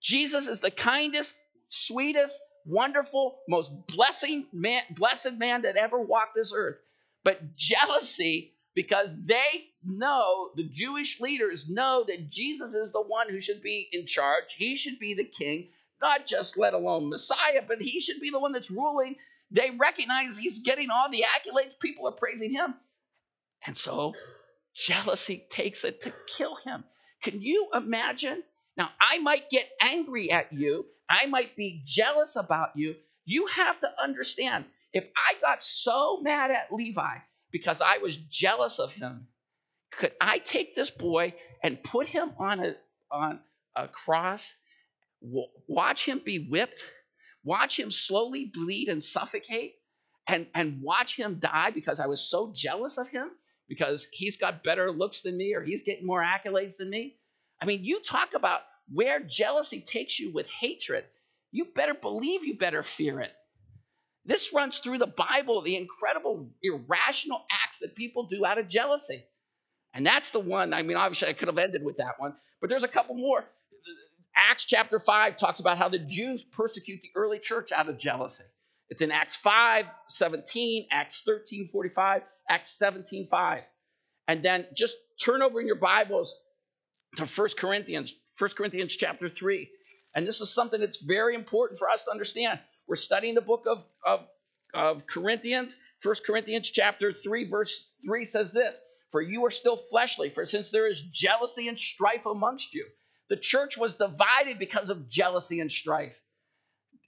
[0.00, 1.34] Jesus is the kindest,
[1.68, 6.78] sweetest, wonderful, most blessing man, blessed man that ever walked this earth.
[7.24, 13.40] But jealousy, because they know, the Jewish leaders know that Jesus is the one who
[13.40, 14.54] should be in charge.
[14.56, 15.68] He should be the king,
[16.00, 19.16] not just let alone Messiah, but he should be the one that's ruling.
[19.50, 21.78] They recognize he's getting all the accolades.
[21.78, 22.74] People are praising him.
[23.66, 24.14] And so
[24.74, 26.84] jealousy takes it to kill him.
[27.22, 28.42] Can you imagine?
[28.76, 30.86] Now, I might get angry at you.
[31.10, 32.94] I might be jealous about you.
[33.24, 37.16] You have to understand if I got so mad at Levi
[37.50, 39.26] because I was jealous of him,
[39.90, 42.76] could I take this boy and put him on a,
[43.10, 43.40] on
[43.74, 44.54] a cross,
[45.20, 46.84] watch him be whipped,
[47.42, 49.74] watch him slowly bleed and suffocate,
[50.28, 53.30] and, and watch him die because I was so jealous of him?
[53.68, 57.16] Because he's got better looks than me or he's getting more accolades than me?
[57.60, 61.04] I mean, you talk about where jealousy takes you with hatred.
[61.52, 63.32] You better believe you better fear it.
[64.24, 69.24] This runs through the Bible, the incredible irrational acts that people do out of jealousy.
[69.94, 72.70] And that's the one, I mean, obviously I could have ended with that one, but
[72.70, 73.44] there's a couple more.
[74.36, 78.44] Acts chapter 5 talks about how the Jews persecute the early church out of jealousy.
[78.88, 83.62] It's in Acts 5, 17, Acts 13, 45, Acts 17, 5.
[84.28, 86.34] And then just turn over in your Bibles
[87.16, 89.68] to 1 Corinthians, 1 Corinthians chapter 3.
[90.16, 92.58] And this is something that's very important for us to understand.
[92.88, 94.26] We're studying the book of, of,
[94.72, 95.76] of Corinthians.
[96.02, 98.74] 1 Corinthians chapter 3, verse 3 says this
[99.12, 102.86] For you are still fleshly, for since there is jealousy and strife amongst you.
[103.28, 106.20] The church was divided because of jealousy and strife.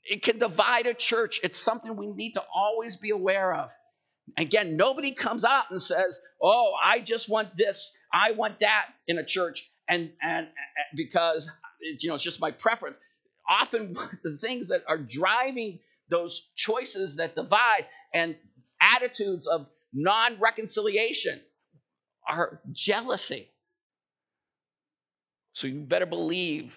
[0.05, 1.41] It can divide a church.
[1.43, 3.71] It's something we need to always be aware of.
[4.37, 9.19] Again, nobody comes out and says, "Oh, I just want this, I want that in
[9.19, 10.49] a church," and and
[10.97, 12.99] because you know it's just my preference.
[13.49, 18.37] Often, the things that are driving those choices that divide and
[18.81, 21.41] attitudes of non-reconciliation
[22.29, 23.49] are jealousy.
[25.55, 26.77] So you better believe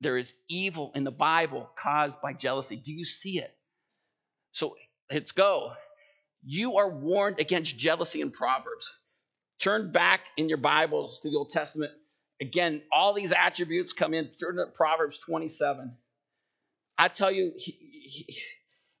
[0.00, 2.76] there is evil in the Bible caused by jealousy.
[2.76, 3.54] Do you see it?
[4.52, 4.76] So
[5.10, 5.72] let's go.
[6.44, 8.90] You are warned against jealousy in Proverbs.
[9.58, 11.92] Turn back in your Bibles to the Old Testament.
[12.40, 14.28] Again, all these attributes come in.
[14.40, 15.94] Turn to Proverbs 27.
[16.98, 18.38] I tell you, he, he,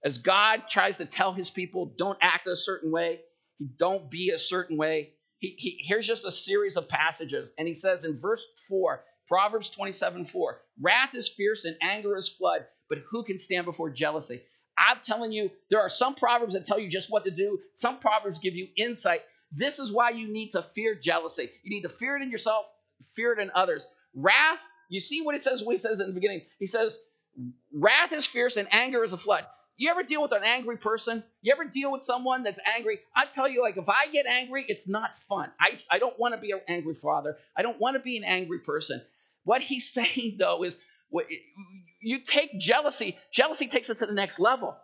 [0.04, 3.20] as God tries to tell his people, don't act a certain way,
[3.78, 7.52] don't be a certain way, he, he, here's just a series of passages.
[7.58, 12.28] And he says in verse 4, Proverbs 27 4, wrath is fierce and anger is
[12.28, 14.42] flood, but who can stand before jealousy?
[14.78, 17.98] I'm telling you, there are some proverbs that tell you just what to do, some
[17.98, 19.22] proverbs give you insight.
[19.52, 21.50] This is why you need to fear jealousy.
[21.62, 22.66] You need to fear it in yourself,
[23.14, 23.86] fear it in others.
[24.14, 26.42] Wrath, you see what it says, what he says in the beginning.
[26.58, 26.98] He says,
[27.72, 29.44] Wrath is fierce and anger is a flood.
[29.76, 31.22] You ever deal with an angry person?
[31.42, 33.00] You ever deal with someone that's angry?
[33.14, 35.50] I tell you, like, if I get angry, it's not fun.
[35.60, 37.36] I, I don't want to be an angry father.
[37.56, 39.02] I don't want to be an angry person.
[39.44, 40.76] What he's saying, though, is
[42.00, 44.76] you take jealousy, jealousy takes it to the next level.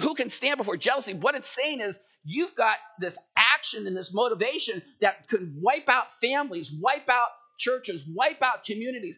[0.00, 1.14] Who can stand before jealousy?
[1.14, 3.18] What it's saying is you've got this
[3.62, 9.16] action and this motivation that could wipe out families, wipe out churches, wipe out communities.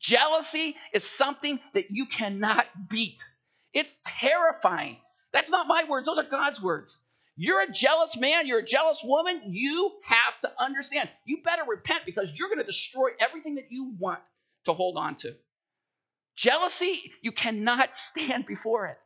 [0.00, 3.22] Jealousy is something that you cannot beat.
[3.74, 4.96] It's terrifying.
[5.32, 6.96] That's not my words, those are God's words.
[7.36, 9.40] You're a jealous man, you're a jealous woman.
[9.46, 11.08] You have to understand.
[11.24, 14.20] You better repent because you're going to destroy everything that you want
[14.64, 15.34] to hold on to.
[16.36, 18.98] Jealousy, you cannot stand before it.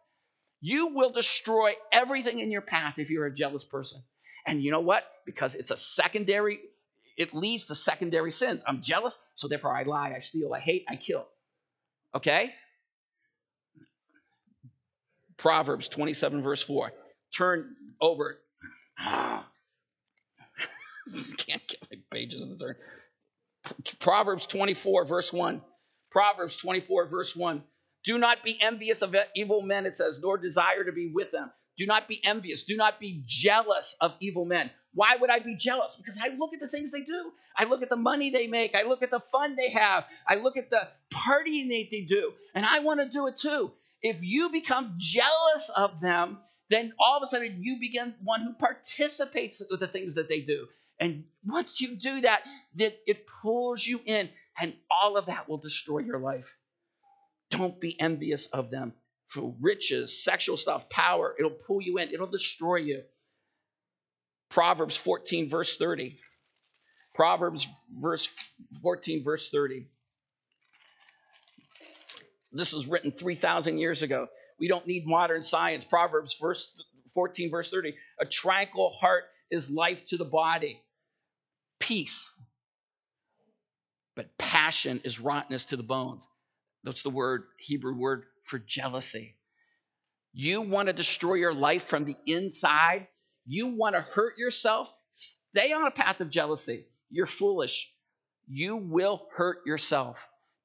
[0.60, 4.02] You will destroy everything in your path if you're a jealous person.
[4.46, 5.04] And you know what?
[5.24, 6.60] Because it's a secondary,
[7.16, 8.62] it leads to secondary sins.
[8.66, 11.26] I'm jealous, so therefore I lie, I steal, I hate, I kill.
[12.14, 12.54] Okay?
[15.36, 16.92] Proverbs 27, verse 4.
[17.36, 18.38] Turn over.
[18.98, 19.46] Ah.
[21.36, 22.76] Can't get my pages in the turn.
[24.00, 25.60] Proverbs 24, verse 1.
[26.10, 27.62] Proverbs 24, verse 1.
[28.04, 31.50] Do not be envious of evil men, it says, nor desire to be with them.
[31.76, 32.62] Do not be envious.
[32.62, 34.70] Do not be jealous of evil men.
[34.94, 35.96] Why would I be jealous?
[35.96, 37.32] Because I look at the things they do.
[37.56, 38.74] I look at the money they make.
[38.74, 40.04] I look at the fun they have.
[40.26, 42.32] I look at the partying they, they do.
[42.54, 43.72] And I want to do it too.
[44.00, 46.38] If you become jealous of them,
[46.70, 50.40] then all of a sudden you begin one who participates with the things that they
[50.40, 50.66] do.
[50.98, 52.40] And once you do that,
[52.76, 56.56] that it pulls you in, and all of that will destroy your life.
[57.50, 58.94] Don't be envious of them
[59.28, 61.34] for riches, sexual stuff, power.
[61.38, 63.02] It'll pull you in, it'll destroy you.
[64.50, 66.16] Proverbs 14, verse 30.
[67.14, 67.66] Proverbs
[67.98, 68.28] verse
[68.82, 69.88] 14, verse 30.
[72.52, 74.28] This was written 3,000 years ago.
[74.58, 75.84] We don't need modern science.
[75.84, 76.68] Proverbs verse
[77.14, 77.94] 14, verse 30.
[78.20, 80.80] A tranquil heart is life to the body,
[81.80, 82.30] peace.
[84.14, 86.26] But passion is rottenness to the bones.
[86.84, 89.36] That's the word, Hebrew word for jealousy.
[90.32, 93.08] You want to destroy your life from the inside?
[93.46, 94.92] You want to hurt yourself?
[95.14, 96.86] Stay on a path of jealousy.
[97.10, 97.90] You're foolish.
[98.48, 100.18] You will hurt yourself.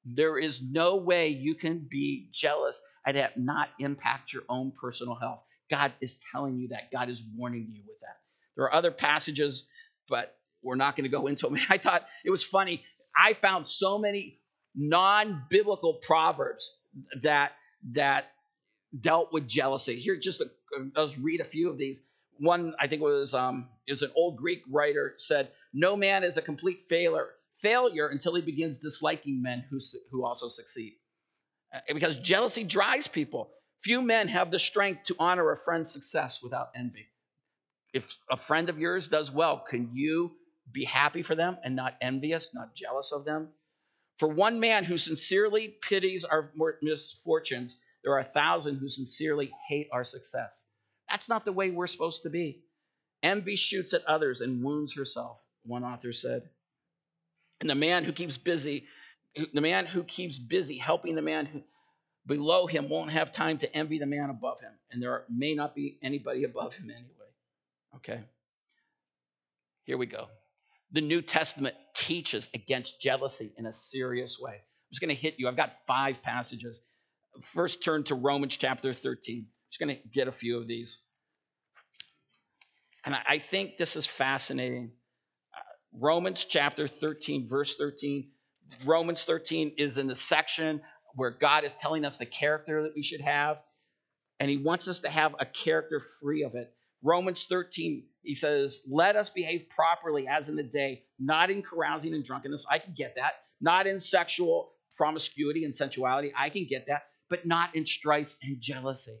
[0.04, 5.14] There is no way you can be jealous and have not impact your own personal
[5.14, 5.40] health.
[5.70, 6.90] God is telling you that.
[6.92, 8.16] God is warning you with that.
[8.56, 9.64] There are other passages,
[10.08, 11.56] but we're not going to go into them.
[11.68, 12.82] I thought it was funny.
[13.16, 14.38] I found so many
[14.74, 16.76] non-biblical proverbs
[17.22, 17.52] that
[17.90, 18.26] that
[19.00, 19.98] dealt with jealousy.
[19.98, 20.50] Here, just a,
[20.96, 22.02] let's read a few of these.
[22.38, 26.42] One, I think, was um, is an old Greek writer said, "No man is a
[26.42, 27.28] complete failure
[27.60, 29.78] failure until he begins disliking men who
[30.10, 30.94] who also succeed."
[31.74, 33.50] Uh, because jealousy drives people.
[33.82, 37.08] Few men have the strength to honor a friend's success without envy.
[37.92, 40.32] If a friend of yours does well, can you
[40.70, 43.48] be happy for them and not envious, not jealous of them?
[44.18, 46.52] For one man who sincerely pities our
[46.82, 50.64] misfortunes, there are a thousand who sincerely hate our success.
[51.10, 52.62] That's not the way we're supposed to be.
[53.22, 56.48] Envy shoots at others and wounds herself, one author said.
[57.60, 58.86] And the man who keeps busy,
[59.52, 61.62] the man who keeps busy helping the man who,
[62.26, 64.72] below him won't have time to envy the man above him.
[64.90, 67.08] And there may not be anybody above him anyway.
[67.96, 68.20] Okay?
[69.84, 70.28] Here we go.
[70.92, 74.52] The New Testament teaches against jealousy in a serious way.
[74.52, 75.48] I'm just going to hit you.
[75.48, 76.82] I've got five passages.
[77.54, 79.38] First, turn to Romans chapter 13.
[79.38, 80.98] I'm just going to get a few of these.
[83.04, 84.92] And I think this is fascinating.
[85.56, 85.60] Uh,
[85.98, 88.28] Romans chapter 13, verse 13.
[88.84, 90.80] Romans 13 is in the section
[91.14, 93.58] where God is telling us the character that we should have,
[94.40, 96.72] and He wants us to have a character free of it.
[97.02, 102.14] Romans 13, he says, Let us behave properly as in the day, not in carousing
[102.14, 102.64] and drunkenness.
[102.70, 103.32] I can get that.
[103.60, 106.32] Not in sexual promiscuity and sensuality.
[106.36, 107.02] I can get that.
[107.28, 109.18] But not in strife and jealousy.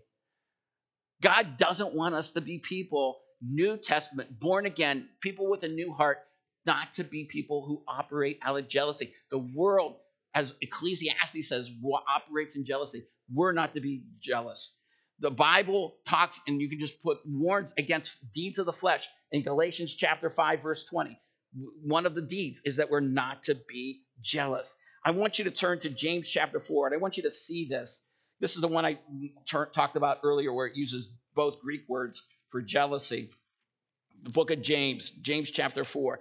[1.22, 5.92] God doesn't want us to be people, New Testament, born again, people with a new
[5.92, 6.18] heart,
[6.66, 9.12] not to be people who operate out of jealousy.
[9.30, 9.96] The world,
[10.34, 11.70] as Ecclesiastes says,
[12.08, 13.04] operates in jealousy.
[13.32, 14.72] We're not to be jealous.
[15.22, 19.42] The Bible talks, and you can just put warns against deeds of the flesh in
[19.42, 21.16] Galatians chapter 5, verse 20.
[21.84, 24.74] One of the deeds is that we're not to be jealous.
[25.04, 27.68] I want you to turn to James chapter 4, and I want you to see
[27.68, 28.02] this.
[28.40, 28.98] This is the one I
[29.46, 32.20] talked about earlier, where it uses both Greek words
[32.50, 33.30] for jealousy.
[34.24, 36.18] The book of James, James chapter 4.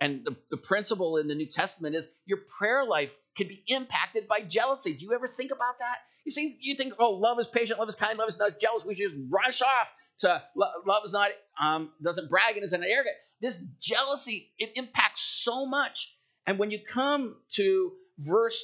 [0.00, 4.28] And the, the principle in the New Testament is your prayer life can be impacted
[4.28, 4.92] by jealousy.
[4.92, 5.98] Do you ever think about that?
[6.24, 8.84] You see, you think, oh, love is patient, love is kind, love is not jealous.
[8.84, 9.88] We should just rush off
[10.20, 13.16] to love is not um, doesn't brag and isn't arrogant.
[13.40, 16.12] This jealousy it impacts so much.
[16.46, 18.62] And when you come to verse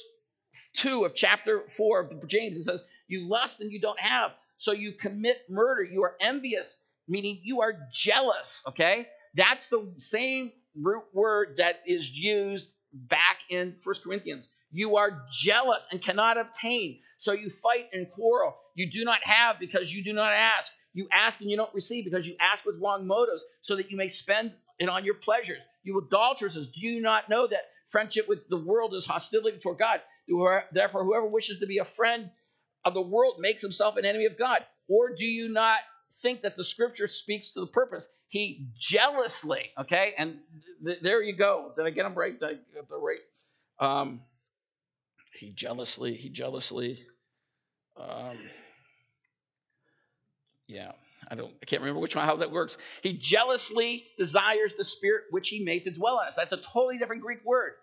[0.73, 4.71] two of chapter four of James, it says, "You lust and you don't have, so
[4.71, 5.83] you commit murder.
[5.83, 12.09] You are envious, meaning you are jealous." Okay, that's the same root word that is
[12.09, 14.47] used back in First Corinthians.
[14.71, 16.99] You are jealous and cannot obtain.
[17.17, 18.55] So you fight and quarrel.
[18.75, 20.71] You do not have because you do not ask.
[20.93, 23.97] You ask and you don't receive because you ask with wrong motives so that you
[23.97, 25.61] may spend it on your pleasures.
[25.83, 30.01] You adulteresses, do you not know that friendship with the world is hostility toward God?
[30.71, 32.29] Therefore, whoever wishes to be a friend
[32.85, 34.65] of the world makes himself an enemy of God.
[34.87, 35.79] Or do you not
[36.21, 38.11] think that the scripture speaks to the purpose?
[38.27, 40.13] He jealously, okay?
[40.17, 40.37] And
[40.85, 41.73] th- there you go.
[41.75, 42.39] Did I get them right?
[42.39, 43.19] Did I get the right?
[43.79, 44.21] Um,
[45.41, 47.05] he jealously, he jealously
[47.97, 48.37] um,
[50.67, 50.91] yeah,
[51.29, 52.77] I don't, I can't remember which one, how that works.
[53.03, 56.35] He jealously desires the spirit which he made to dwell in us.
[56.35, 57.73] That's a totally different Greek word.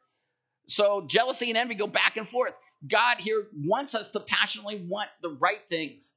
[0.68, 2.54] So jealousy and envy go back and forth.
[2.86, 6.12] God here wants us to passionately want the right things,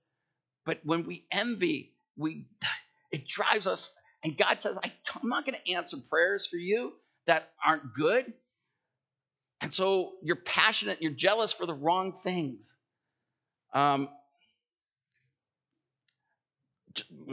[0.66, 2.46] but when we envy, we
[3.12, 3.92] it drives us.
[4.24, 6.94] And God says, I'm not going to answer prayers for you
[7.26, 8.32] that aren't good.
[9.62, 12.76] And so you're passionate, you're jealous for the wrong things.
[13.74, 14.10] Um,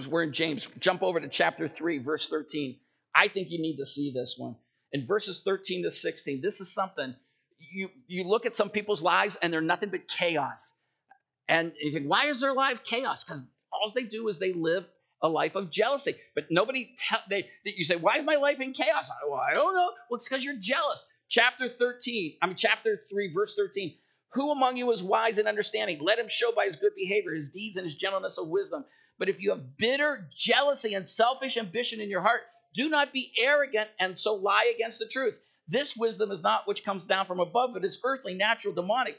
[0.08, 0.66] we're in James.
[0.78, 2.76] Jump over to chapter 3, verse 13.
[3.14, 4.56] I think you need to see this one.
[4.92, 7.14] In verses 13 to 16, this is something
[7.72, 10.72] you, you look at some people's lives and they're nothing but chaos.
[11.48, 13.24] And you think, why is their life chaos?
[13.24, 14.84] Because all they do is they live
[15.22, 16.14] a life of jealousy.
[16.34, 19.10] But nobody tell they you say, why is my life in chaos?
[19.28, 19.90] Well, I don't know.
[20.10, 21.04] Well, it's because you're jealous.
[21.28, 23.94] Chapter 13, I mean chapter 3, verse 13.
[24.32, 25.98] Who among you is wise and understanding?
[26.00, 28.84] Let him show by his good behavior, his deeds, and his gentleness of wisdom.
[29.18, 32.42] But if you have bitter jealousy and selfish ambition in your heart,
[32.74, 35.34] do not be arrogant and so lie against the truth.
[35.66, 39.16] This wisdom is not which comes down from above, but is earthly, natural, demonic.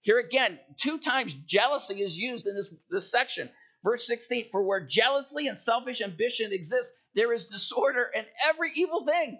[0.00, 3.48] Here again, two times jealousy is used in this, this section.
[3.84, 9.04] Verse 16 For where jealousy and selfish ambition exist, there is disorder and every evil
[9.04, 9.38] thing.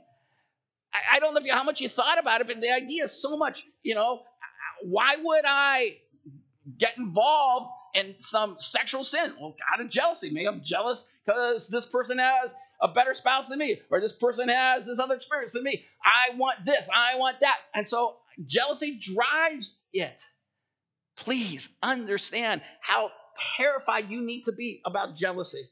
[0.94, 3.04] I, I don't know if you, how much you thought about it, but the idea
[3.04, 4.22] is so much, you know,
[4.82, 5.96] why would I
[6.78, 9.34] get involved in some sexual sin?
[9.40, 10.30] Well, out of jealousy.
[10.30, 14.48] Maybe I'm jealous because this person has a better spouse than me, or this person
[14.48, 15.84] has this other experience than me.
[16.04, 17.56] I want this, I want that.
[17.74, 18.16] And so
[18.46, 20.18] jealousy drives it.
[21.16, 23.10] Please understand how
[23.56, 25.68] terrified you need to be about jealousy.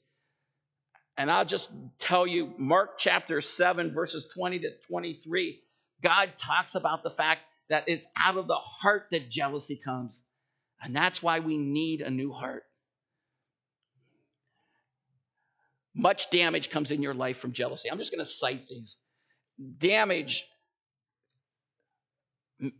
[1.16, 5.60] And I'll just tell you, Mark chapter 7, verses 20 to 23,
[6.02, 10.20] God talks about the fact that it's out of the heart that jealousy comes.
[10.82, 12.64] And that's why we need a new heart.
[15.94, 17.90] Much damage comes in your life from jealousy.
[17.90, 18.96] I'm just going to cite these.
[19.78, 20.46] Damage,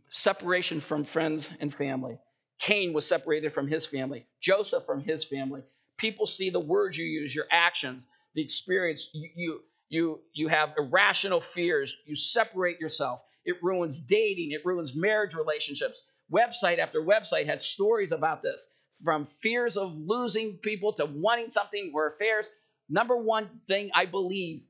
[0.09, 2.17] separation from friends and family.
[2.59, 5.61] Cain was separated from his family, Joseph from his family.
[5.97, 8.03] People see the words you use, your actions,
[8.35, 9.09] the experience.
[9.13, 11.95] You, you, you, have irrational fears.
[12.05, 13.21] You separate yourself.
[13.45, 16.03] It ruins dating, it ruins marriage relationships.
[16.31, 18.67] Website after website had stories about this
[19.03, 22.49] from fears of losing people to wanting something or affairs
[22.89, 24.63] Number one thing I believe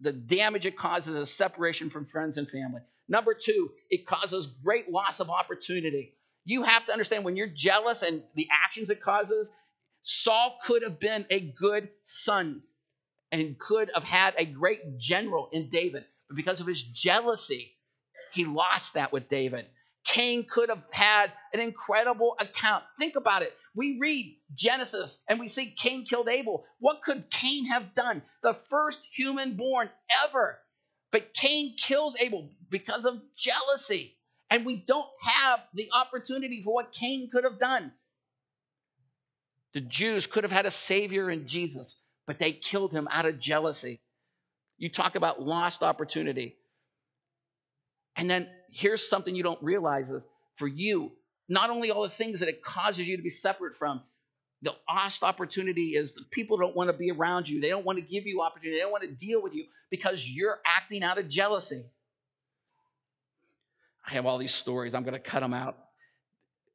[0.00, 2.80] the damage it causes is separation from friends and family.
[3.08, 6.14] Number two, it causes great loss of opportunity.
[6.44, 9.50] You have to understand when you're jealous and the actions it causes,
[10.02, 12.62] Saul could have been a good son
[13.32, 16.04] and could have had a great general in David.
[16.28, 17.72] But because of his jealousy,
[18.32, 19.66] he lost that with David.
[20.04, 22.84] Cain could have had an incredible account.
[22.96, 23.52] Think about it.
[23.74, 26.64] We read Genesis and we see Cain killed Abel.
[26.78, 28.22] What could Cain have done?
[28.42, 29.90] The first human born
[30.24, 30.58] ever.
[31.10, 34.16] But Cain kills Abel because of jealousy.
[34.48, 37.92] And we don't have the opportunity for what Cain could have done.
[39.74, 43.38] The Jews could have had a savior in Jesus, but they killed him out of
[43.38, 44.00] jealousy.
[44.78, 46.56] You talk about lost opportunity.
[48.16, 50.12] And then here's something you don't realize
[50.56, 51.12] for you,
[51.48, 54.02] not only all the things that it causes you to be separate from,
[54.62, 57.60] the lost opportunity is the people don't want to be around you.
[57.60, 58.78] They don't want to give you opportunity.
[58.78, 61.84] They don't want to deal with you because you're acting out of jealousy.
[64.06, 64.94] I have all these stories.
[64.94, 65.76] I'm going to cut them out.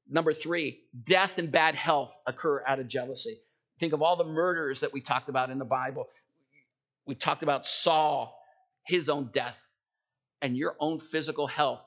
[0.10, 3.40] Number three, death and bad health occur out of jealousy.
[3.82, 6.08] Think of all the murders that we talked about in the Bible.
[7.08, 8.40] We talked about Saul,
[8.86, 9.58] his own death
[10.42, 11.84] and your own physical health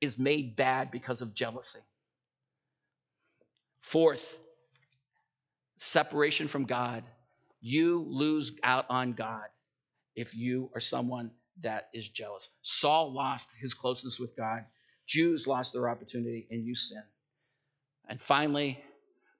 [0.00, 1.80] is made bad because of jealousy.
[3.82, 4.24] Fourth,
[5.78, 7.04] separation from God.
[7.60, 9.44] You lose out on God
[10.16, 12.48] if you are someone that is jealous.
[12.62, 14.64] Saul lost his closeness with God.
[15.06, 17.02] Jews lost their opportunity, and you sin.
[18.08, 18.82] And finally,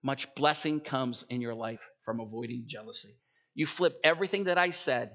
[0.03, 3.17] much blessing comes in your life from avoiding jealousy.
[3.55, 5.13] You flip everything that I said,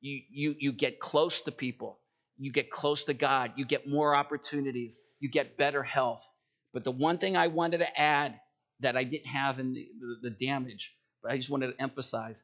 [0.00, 2.00] you, you, you get close to people,
[2.36, 6.26] you get close to God, you get more opportunities, you get better health.
[6.72, 8.38] But the one thing I wanted to add
[8.80, 9.88] that I didn't have in the,
[10.22, 12.40] the, the damage, but I just wanted to emphasize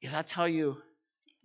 [0.00, 0.76] is I tell you,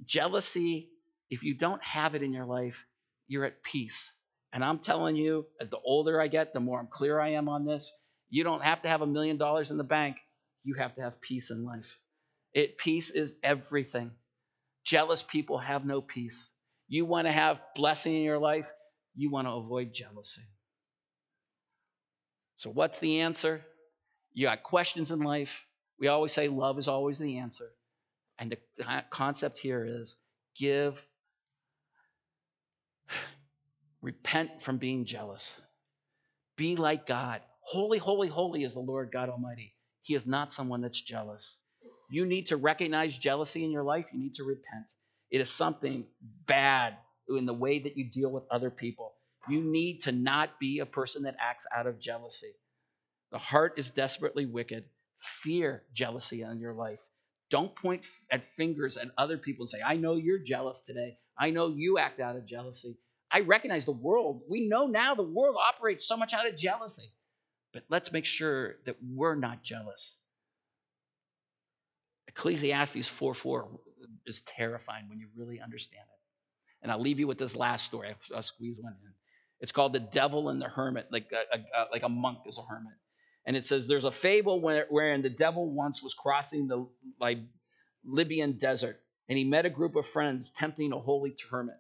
[0.06, 0.90] jealousy,
[1.30, 2.86] if you don't have it in your life,
[3.28, 4.12] you're at peace.
[4.54, 7.66] And I'm telling you, the older I get, the more I'm clear I am on
[7.66, 7.92] this.
[8.30, 10.18] You don't have to have a million dollars in the bank.
[10.64, 11.98] You have to have peace in life.
[12.54, 14.12] It peace is everything.
[14.84, 16.50] Jealous people have no peace.
[16.88, 18.72] You want to have blessing in your life,
[19.16, 20.42] you want to avoid jealousy.
[22.58, 23.62] So, what's the answer?
[24.34, 25.66] You got questions in life.
[26.00, 27.70] We always say love is always the answer.
[28.40, 30.16] And the concept here is
[30.56, 31.02] give,
[34.02, 35.54] repent from being jealous.
[36.56, 37.42] Be like God.
[37.68, 39.74] Holy, holy, holy is the Lord God Almighty.
[40.04, 41.58] He is not someone that's jealous.
[42.10, 44.08] You need to recognize jealousy in your life.
[44.14, 44.86] You need to repent.
[45.32, 46.06] It is something
[46.46, 46.96] bad
[47.28, 49.16] in the way that you deal with other people.
[49.50, 52.54] You need to not be a person that acts out of jealousy.
[53.34, 54.86] The heart is desperately wicked.
[55.18, 57.02] Fear jealousy in your life.
[57.52, 61.18] Don't point at fingers at other people and say, I know you're jealous today.
[61.38, 62.98] I know you act out of jealousy.
[63.30, 64.44] I recognize the world.
[64.50, 67.12] We know now the world operates so much out of jealousy.
[67.74, 70.16] But let's make sure that we're not jealous.
[72.28, 73.68] Ecclesiastes 4 4
[74.26, 76.84] is terrifying when you really understand it.
[76.84, 78.14] And I'll leave you with this last story.
[78.36, 79.14] I'll, squeeze one in.
[79.60, 82.62] It's called The Devil and the Hermit, like a, a, like a monk is a
[82.62, 82.94] hermit.
[83.46, 86.86] And it says there's a fable where, wherein the devil once was crossing the
[87.20, 87.40] like,
[88.06, 89.00] Libyan desert,
[89.30, 91.76] and he met a group of friends tempting a holy hermit.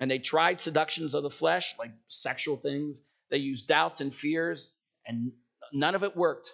[0.00, 3.00] And they tried seductions of the flesh, like sexual things.
[3.30, 4.70] They used doubts and fears,
[5.08, 5.32] and
[5.72, 6.52] none of it worked.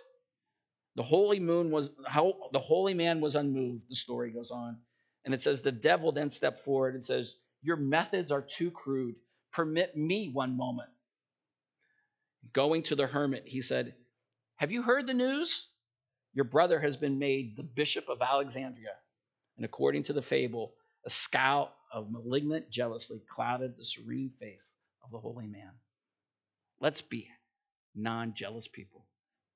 [0.97, 3.83] The holy moon was how the holy man was unmoved.
[3.91, 4.79] The story goes on.
[5.25, 9.17] And it says the devil then stepped forward and says, Your methods are too crude.
[9.53, 10.89] Permit me one moment.
[12.53, 13.95] Going to the hermit, he said,
[14.57, 15.69] Have you heard the news?
[16.33, 18.95] Your brother has been made the bishop of Alexandria.
[19.57, 20.75] And according to the fable,
[21.07, 25.71] a scowl of malignant jealousy clouded the serene face of the holy man.
[26.81, 27.29] Let's be
[27.95, 29.05] non jealous people.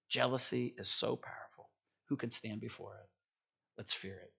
[0.08, 1.68] Jealousy is so powerful.
[2.08, 3.08] Who can stand before it?
[3.76, 4.32] Let's fear it.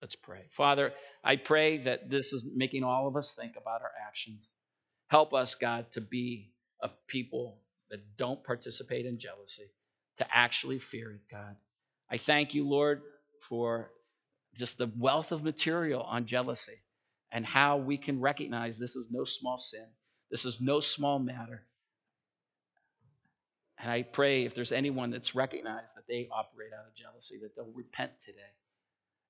[0.00, 0.42] Let's pray.
[0.52, 0.92] Father,
[1.24, 4.48] I pray that this is making all of us think about our actions.
[5.08, 6.52] Help us, God, to be
[6.82, 7.58] a people
[7.90, 9.70] that don't participate in jealousy,
[10.18, 11.56] to actually fear it, God.
[12.10, 13.02] I thank you, Lord,
[13.48, 13.90] for
[14.54, 16.80] just the wealth of material on jealousy
[17.32, 19.86] and how we can recognize this is no small sin.
[20.30, 21.64] This is no small matter.
[23.78, 27.54] And I pray if there's anyone that's recognized that they operate out of jealousy, that
[27.54, 28.38] they'll repent today.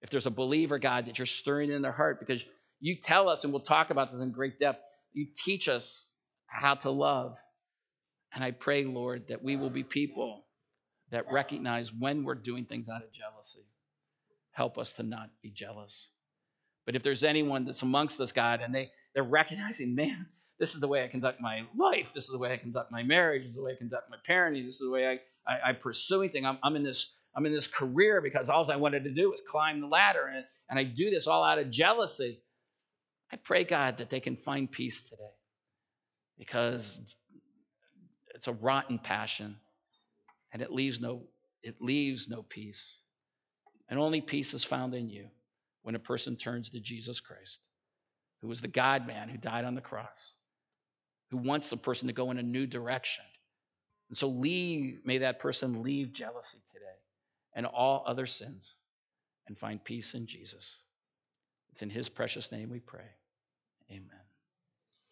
[0.02, 2.44] If there's a believer, God, that you're stirring in their heart, because
[2.80, 4.80] you tell us, and we'll talk about this in great depth,
[5.12, 6.06] you teach us
[6.46, 7.36] how to love.
[8.34, 10.44] And I pray, Lord, that we will be people
[11.10, 13.64] that recognize when we're doing things out of jealousy.
[14.52, 16.08] Help us to not be jealous.
[16.84, 20.26] But if there's anyone that's amongst us, God, and they, they're recognizing, man,
[20.58, 22.12] this is the way I conduct my life.
[22.14, 23.42] This is the way I conduct my marriage.
[23.42, 24.64] This is the way I conduct my parenting.
[24.64, 26.46] This is the way I, I, I pursue anything.
[26.46, 29.42] I'm, I'm in this I'm in this career because all I wanted to do was
[29.46, 32.40] climb the ladder, and, and I do this all out of jealousy.
[33.30, 35.34] I pray, God, that they can find peace today
[36.38, 36.98] because
[38.34, 39.56] it's a rotten passion
[40.52, 41.24] and it leaves no
[41.62, 42.96] it leaves no peace.
[43.88, 45.26] And only peace is found in you
[45.82, 47.60] when a person turns to Jesus Christ,
[48.40, 50.35] who was the God man who died on the cross
[51.30, 53.24] who wants the person to go in a new direction.
[54.08, 56.84] And so leave, may that person leave jealousy today
[57.54, 58.74] and all other sins
[59.48, 60.78] and find peace in Jesus.
[61.72, 63.08] It's in his precious name we pray.
[63.90, 64.25] Amen.